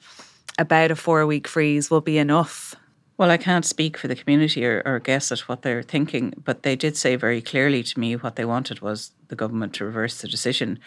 about 0.58 0.92
a 0.92 0.96
four 0.96 1.26
week 1.26 1.48
freeze 1.48 1.90
will 1.90 2.02
be 2.02 2.18
enough? 2.18 2.76
Well, 3.20 3.32
I 3.32 3.36
can't 3.36 3.66
speak 3.66 3.98
for 3.98 4.08
the 4.08 4.16
community 4.16 4.66
or, 4.66 4.82
or, 4.86 4.98
guess 4.98 5.30
at 5.30 5.42
what 5.42 5.62
they're 5.62 5.84
thinking, 5.84 6.34
but 6.42 6.64
they 6.64 6.78
did 6.78 6.96
say 6.96 7.18
very 7.18 7.42
clearly 7.42 7.84
to 7.84 8.00
me 8.00 8.16
what 8.16 8.38
they 8.38 8.46
wanted 8.46 8.80
was 8.80 9.12
the 9.28 9.36
government 9.36 9.74
to 9.74 9.84
reverse 9.84 10.22
the 10.22 10.30
decision, 10.30 10.80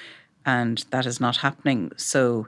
and 0.46 0.82
that 0.88 1.04
is 1.04 1.20
not 1.20 1.36
happening. 1.36 1.92
So 1.98 2.46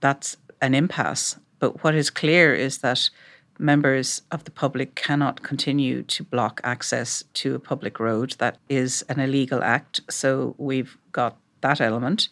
that's 0.00 0.38
an 0.62 0.74
impasse. 0.74 1.36
But 1.58 1.84
what 1.84 1.94
is 1.94 2.08
clear 2.08 2.54
is 2.54 2.78
that 2.78 3.10
members 3.58 4.22
of 4.30 4.44
the 4.44 4.50
public 4.50 4.94
cannot 4.94 5.42
continue 5.42 6.02
to 6.04 6.24
block 6.24 6.62
access 6.64 7.22
to 7.34 7.54
a 7.54 7.58
public 7.58 8.00
road. 8.00 8.36
That 8.38 8.56
is 8.70 9.04
an 9.10 9.20
illegal 9.20 9.62
act. 9.62 10.00
So 10.08 10.54
we've 10.56 10.96
got 11.12 11.36
that 11.60 11.82
element. 11.82 12.30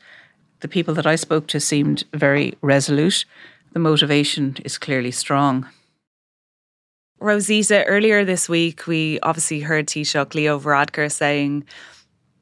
The 0.60 0.68
people 0.68 0.94
that 0.94 1.06
I 1.06 1.16
spoke 1.16 1.48
to 1.48 1.60
seemed 1.60 2.04
very 2.14 2.54
resolute. 2.62 3.26
The 3.74 3.78
motivation 3.78 4.56
is 4.64 4.78
clearly 4.78 5.10
strong. 5.10 5.68
Rosita, 7.20 7.84
earlier 7.84 8.24
this 8.24 8.48
week, 8.48 8.86
we 8.86 9.18
obviously 9.20 9.60
heard 9.60 9.86
Taoiseach 9.86 10.34
Leo 10.34 10.58
Varadkar 10.58 11.10
saying, 11.10 11.64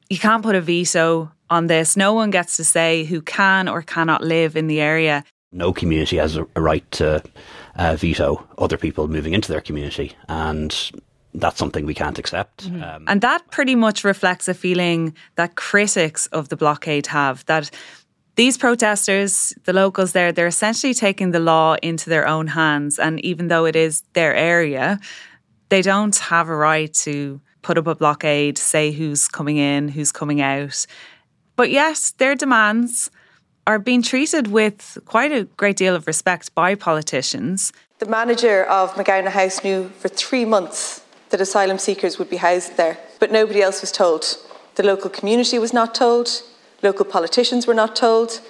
you 0.09 0.17
can't 0.17 0.43
put 0.43 0.55
a 0.55 0.61
veto 0.61 1.31
on 1.49 1.67
this. 1.67 1.97
No 1.97 2.13
one 2.13 2.29
gets 2.29 2.57
to 2.57 2.63
say 2.63 3.03
who 3.03 3.21
can 3.21 3.67
or 3.67 3.81
cannot 3.81 4.21
live 4.21 4.55
in 4.55 4.67
the 4.67 4.79
area. 4.79 5.23
No 5.51 5.73
community 5.73 6.17
has 6.17 6.35
a 6.35 6.43
right 6.55 6.89
to 6.91 7.23
uh, 7.75 7.95
veto 7.95 8.45
other 8.57 8.77
people 8.77 9.07
moving 9.07 9.33
into 9.33 9.51
their 9.51 9.61
community. 9.61 10.13
And 10.27 10.91
that's 11.33 11.57
something 11.57 11.85
we 11.85 11.93
can't 11.93 12.19
accept. 12.19 12.67
Mm-hmm. 12.67 12.83
Um, 12.83 13.05
and 13.07 13.21
that 13.21 13.49
pretty 13.51 13.75
much 13.75 14.03
reflects 14.03 14.47
a 14.47 14.53
feeling 14.53 15.15
that 15.35 15.55
critics 15.55 16.27
of 16.27 16.49
the 16.49 16.57
blockade 16.57 17.07
have 17.07 17.45
that 17.45 17.71
these 18.37 18.57
protesters, 18.57 19.53
the 19.65 19.73
locals 19.73 20.13
there, 20.13 20.31
they're 20.31 20.47
essentially 20.47 20.93
taking 20.93 21.31
the 21.31 21.39
law 21.39 21.75
into 21.81 22.09
their 22.09 22.27
own 22.27 22.47
hands. 22.47 22.99
And 22.99 23.19
even 23.25 23.47
though 23.47 23.65
it 23.65 23.75
is 23.75 24.03
their 24.13 24.35
area, 24.35 24.99
they 25.69 25.81
don't 25.81 26.15
have 26.15 26.47
a 26.47 26.55
right 26.55 26.93
to 27.05 27.41
put 27.63 27.77
up 27.77 27.87
a 27.87 27.95
blockade, 27.95 28.57
say 28.57 28.91
who's 28.91 29.27
coming 29.27 29.57
in, 29.57 29.89
who's 29.89 30.11
coming 30.11 30.39
out. 30.39 30.85
But 31.55 31.71
yes, 31.71 32.11
their 32.11 32.35
demands 32.35 33.09
are 33.65 33.79
being 33.79 34.03
treated 34.03 34.47
with 34.47 34.99
quite 35.05 35.31
a 35.31 35.45
great 35.57 35.75
deal 35.75 35.95
of 35.95 36.05
respect 36.05 36.53
by 36.53 36.75
politicians. 36.75 37.73
The 37.97 38.05
manager 38.05 38.63
of 38.65 38.93
Magowna 38.93 39.29
House 39.29 39.63
knew 39.63 39.89
for 39.97 40.09
three 40.09 40.45
months 40.45 41.01
that 41.31 41.41
asylum 41.41 41.79
seekers 41.79 42.19
would 42.19 42.29
be 42.29 42.37
housed 42.37 42.77
there, 42.77 42.99
but 43.19 43.31
nobody 43.31 43.63
else 43.63 43.81
was 43.81 43.91
told. 43.91 44.37
The 44.75 44.83
local 44.83 45.09
community 45.09 45.57
was 45.57 45.73
not 45.73 45.95
told, 45.95 46.43
local 46.81 47.05
politicians 47.05 47.67
were 47.67 47.73
not 47.73 47.95
told, 47.95 48.41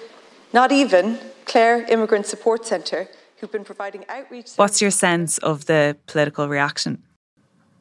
not 0.52 0.72
even 0.72 1.18
Clare 1.44 1.84
Immigrant 1.88 2.26
Support 2.26 2.66
Centre, 2.66 3.08
who've 3.38 3.50
been 3.50 3.64
providing 3.64 4.04
outreach. 4.08 4.50
What's 4.56 4.80
your 4.80 4.90
sense 4.90 5.38
of 5.38 5.66
the 5.66 5.96
political 6.06 6.48
reaction? 6.48 7.02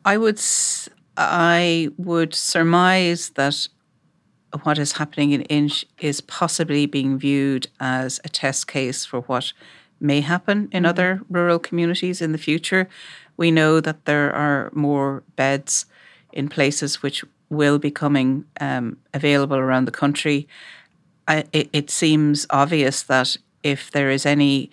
I 0.05 0.17
would, 0.17 0.39
I 1.17 1.89
would 1.97 2.33
surmise 2.33 3.29
that 3.31 3.67
what 4.63 4.77
is 4.77 4.93
happening 4.93 5.31
in 5.31 5.41
Inch 5.43 5.85
is 5.99 6.21
possibly 6.21 6.85
being 6.85 7.17
viewed 7.17 7.67
as 7.79 8.19
a 8.23 8.29
test 8.29 8.67
case 8.67 9.05
for 9.05 9.21
what 9.21 9.51
may 9.99 10.21
happen 10.21 10.69
in 10.71 10.83
mm-hmm. 10.83 10.89
other 10.89 11.21
rural 11.29 11.59
communities 11.59 12.21
in 12.21 12.31
the 12.31 12.37
future. 12.37 12.87
We 13.35 13.51
know 13.51 13.81
that 13.81 14.05
there 14.05 14.33
are 14.33 14.71
more 14.73 15.23
beds 15.35 15.85
in 16.31 16.47
places 16.49 17.01
which 17.01 17.23
will 17.49 17.79
be 17.79 17.91
coming 17.91 18.45
um, 18.59 18.97
available 19.13 19.57
around 19.57 19.85
the 19.85 19.91
country. 19.91 20.47
I, 21.27 21.45
it, 21.53 21.69
it 21.73 21.89
seems 21.89 22.45
obvious 22.49 23.03
that 23.03 23.37
if 23.63 23.91
there 23.91 24.09
is 24.09 24.25
any 24.25 24.69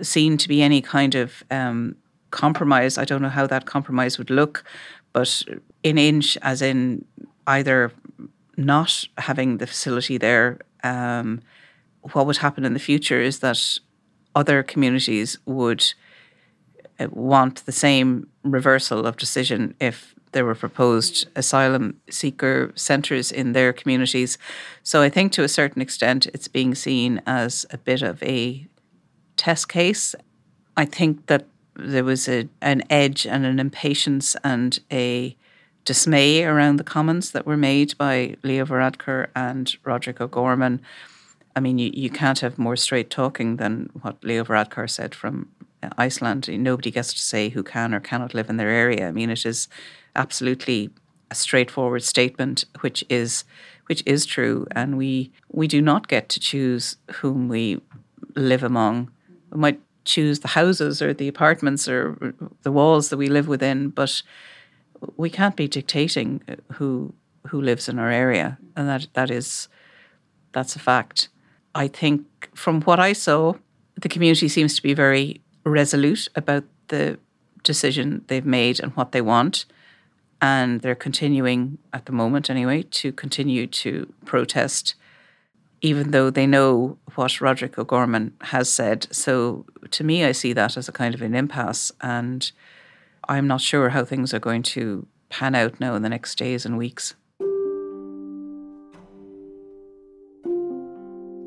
seen 0.00 0.36
to 0.38 0.48
be 0.48 0.62
any 0.62 0.80
kind 0.80 1.14
of 1.14 1.42
um, 1.50 1.96
compromise, 2.30 2.98
I 2.98 3.04
don't 3.04 3.22
know 3.22 3.28
how 3.28 3.46
that 3.46 3.66
compromise 3.66 4.18
would 4.18 4.30
look, 4.30 4.64
but 5.12 5.42
in 5.82 5.98
Inch, 5.98 6.38
as 6.42 6.62
in 6.62 7.04
either 7.46 7.92
not 8.56 9.04
having 9.18 9.58
the 9.58 9.66
facility 9.66 10.18
there, 10.18 10.58
um, 10.82 11.40
what 12.12 12.26
would 12.26 12.38
happen 12.38 12.64
in 12.64 12.74
the 12.74 12.80
future 12.80 13.20
is 13.20 13.38
that 13.40 13.78
other 14.34 14.62
communities 14.62 15.38
would 15.44 15.92
uh, 16.98 17.06
want 17.10 17.64
the 17.66 17.72
same 17.72 18.28
reversal 18.42 19.06
of 19.06 19.16
decision 19.16 19.74
if 19.78 20.14
there 20.32 20.44
were 20.44 20.54
proposed 20.54 21.28
asylum 21.36 22.00
seeker 22.10 22.72
centres 22.74 23.30
in 23.30 23.52
their 23.52 23.72
communities. 23.72 24.38
So 24.82 25.02
I 25.02 25.08
think 25.08 25.32
to 25.32 25.44
a 25.44 25.48
certain 25.48 25.82
extent 25.82 26.26
it's 26.34 26.48
being 26.48 26.74
seen 26.74 27.22
as 27.26 27.66
a 27.70 27.78
bit 27.78 28.02
of 28.02 28.22
a 28.22 28.66
test 29.36 29.68
case. 29.68 30.14
I 30.76 30.84
think 30.84 31.26
that 31.26 31.46
there 31.74 32.04
was 32.04 32.28
a, 32.28 32.48
an 32.60 32.82
edge 32.90 33.26
and 33.26 33.46
an 33.46 33.58
impatience 33.58 34.36
and 34.42 34.78
a 34.90 35.36
dismay 35.84 36.44
around 36.44 36.76
the 36.76 36.84
comments 36.84 37.30
that 37.30 37.46
were 37.46 37.56
made 37.56 37.96
by 37.98 38.36
Leo 38.42 38.64
Varadkar 38.64 39.28
and 39.34 39.74
Roderick 39.84 40.20
O'Gorman. 40.20 40.80
I 41.56 41.60
mean, 41.60 41.78
you, 41.78 41.90
you 41.92 42.08
can't 42.08 42.40
have 42.40 42.58
more 42.58 42.76
straight 42.76 43.10
talking 43.10 43.56
than 43.56 43.90
what 44.00 44.22
Leo 44.22 44.44
Varadkar 44.44 44.88
said 44.88 45.14
from 45.14 45.48
Iceland. 45.98 46.48
Nobody 46.48 46.90
gets 46.90 47.12
to 47.14 47.18
say 47.18 47.48
who 47.48 47.62
can 47.62 47.94
or 47.94 48.00
cannot 48.00 48.34
live 48.34 48.48
in 48.48 48.56
their 48.56 48.68
area. 48.68 49.08
I 49.08 49.12
mean, 49.12 49.30
it 49.30 49.44
is 49.44 49.68
absolutely 50.16 50.90
a 51.30 51.34
straightforward 51.34 52.02
statement, 52.02 52.64
which 52.80 53.04
is 53.08 53.44
which 53.86 54.02
is 54.06 54.26
true, 54.26 54.66
and 54.72 54.96
we 54.96 55.32
we 55.50 55.66
do 55.66 55.82
not 55.82 56.08
get 56.08 56.28
to 56.30 56.40
choose 56.40 56.96
whom 57.20 57.48
we 57.48 57.80
live 58.34 58.62
among. 58.62 59.10
We 59.50 59.58
might 59.58 59.80
choose 60.04 60.40
the 60.40 60.48
houses 60.48 61.00
or 61.02 61.14
the 61.14 61.28
apartments 61.28 61.88
or 61.88 62.34
the 62.62 62.72
walls 62.72 63.08
that 63.08 63.16
we 63.16 63.28
live 63.28 63.48
within, 63.48 63.88
but 63.88 64.22
we 65.16 65.30
can't 65.30 65.56
be 65.56 65.68
dictating 65.68 66.42
who 66.72 67.14
who 67.48 67.60
lives 67.60 67.88
in 67.88 67.98
our 67.98 68.10
area, 68.10 68.58
and 68.76 68.88
that 68.88 69.06
that 69.14 69.30
is 69.30 69.68
that's 70.52 70.76
a 70.76 70.78
fact. 70.78 71.28
I 71.74 71.88
think 71.88 72.50
from 72.54 72.82
what 72.82 73.00
I 73.00 73.14
saw, 73.14 73.54
the 74.00 74.08
community 74.08 74.48
seems 74.48 74.74
to 74.76 74.82
be 74.82 74.94
very 74.94 75.40
resolute 75.64 76.28
about 76.34 76.64
the 76.88 77.18
decision 77.62 78.24
they've 78.26 78.44
made 78.44 78.80
and 78.80 78.92
what 78.92 79.12
they 79.12 79.22
want. 79.22 79.64
And 80.44 80.80
they're 80.80 80.96
continuing, 80.96 81.78
at 81.92 82.06
the 82.06 82.12
moment 82.12 82.50
anyway, 82.50 82.82
to 82.82 83.12
continue 83.12 83.68
to 83.68 84.12
protest, 84.24 84.96
even 85.80 86.10
though 86.10 86.30
they 86.30 86.48
know 86.48 86.98
what 87.14 87.40
Roderick 87.40 87.78
O'Gorman 87.78 88.34
has 88.40 88.68
said. 88.68 89.06
So 89.14 89.64
to 89.92 90.02
me, 90.02 90.24
I 90.24 90.32
see 90.32 90.52
that 90.52 90.76
as 90.76 90.88
a 90.88 90.92
kind 90.92 91.14
of 91.14 91.22
an 91.22 91.36
impasse. 91.36 91.92
And 92.00 92.50
I'm 93.28 93.46
not 93.46 93.60
sure 93.60 93.90
how 93.90 94.04
things 94.04 94.34
are 94.34 94.40
going 94.40 94.64
to 94.64 95.06
pan 95.28 95.54
out 95.54 95.78
now 95.78 95.94
in 95.94 96.02
the 96.02 96.08
next 96.08 96.36
days 96.36 96.66
and 96.66 96.76
weeks. 96.76 97.14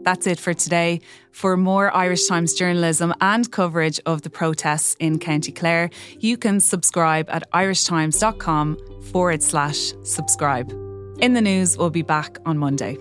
That's 0.05 0.27
it 0.27 0.39
for 0.39 0.53
today. 0.53 1.01
For 1.31 1.57
more 1.57 1.93
Irish 1.93 2.27
Times 2.27 2.53
journalism 2.53 3.13
and 3.19 3.51
coverage 3.51 3.99
of 4.05 4.21
the 4.21 4.29
protests 4.29 4.95
in 4.99 5.19
County 5.19 5.51
Clare, 5.51 5.89
you 6.19 6.37
can 6.37 6.59
subscribe 6.59 7.29
at 7.29 7.43
irishtimes.com 7.51 8.77
forward 9.11 9.43
slash 9.43 9.93
subscribe. 10.03 10.71
In 11.19 11.33
the 11.33 11.41
news, 11.41 11.77
we'll 11.77 11.89
be 11.89 12.03
back 12.03 12.37
on 12.45 12.57
Monday. 12.57 12.97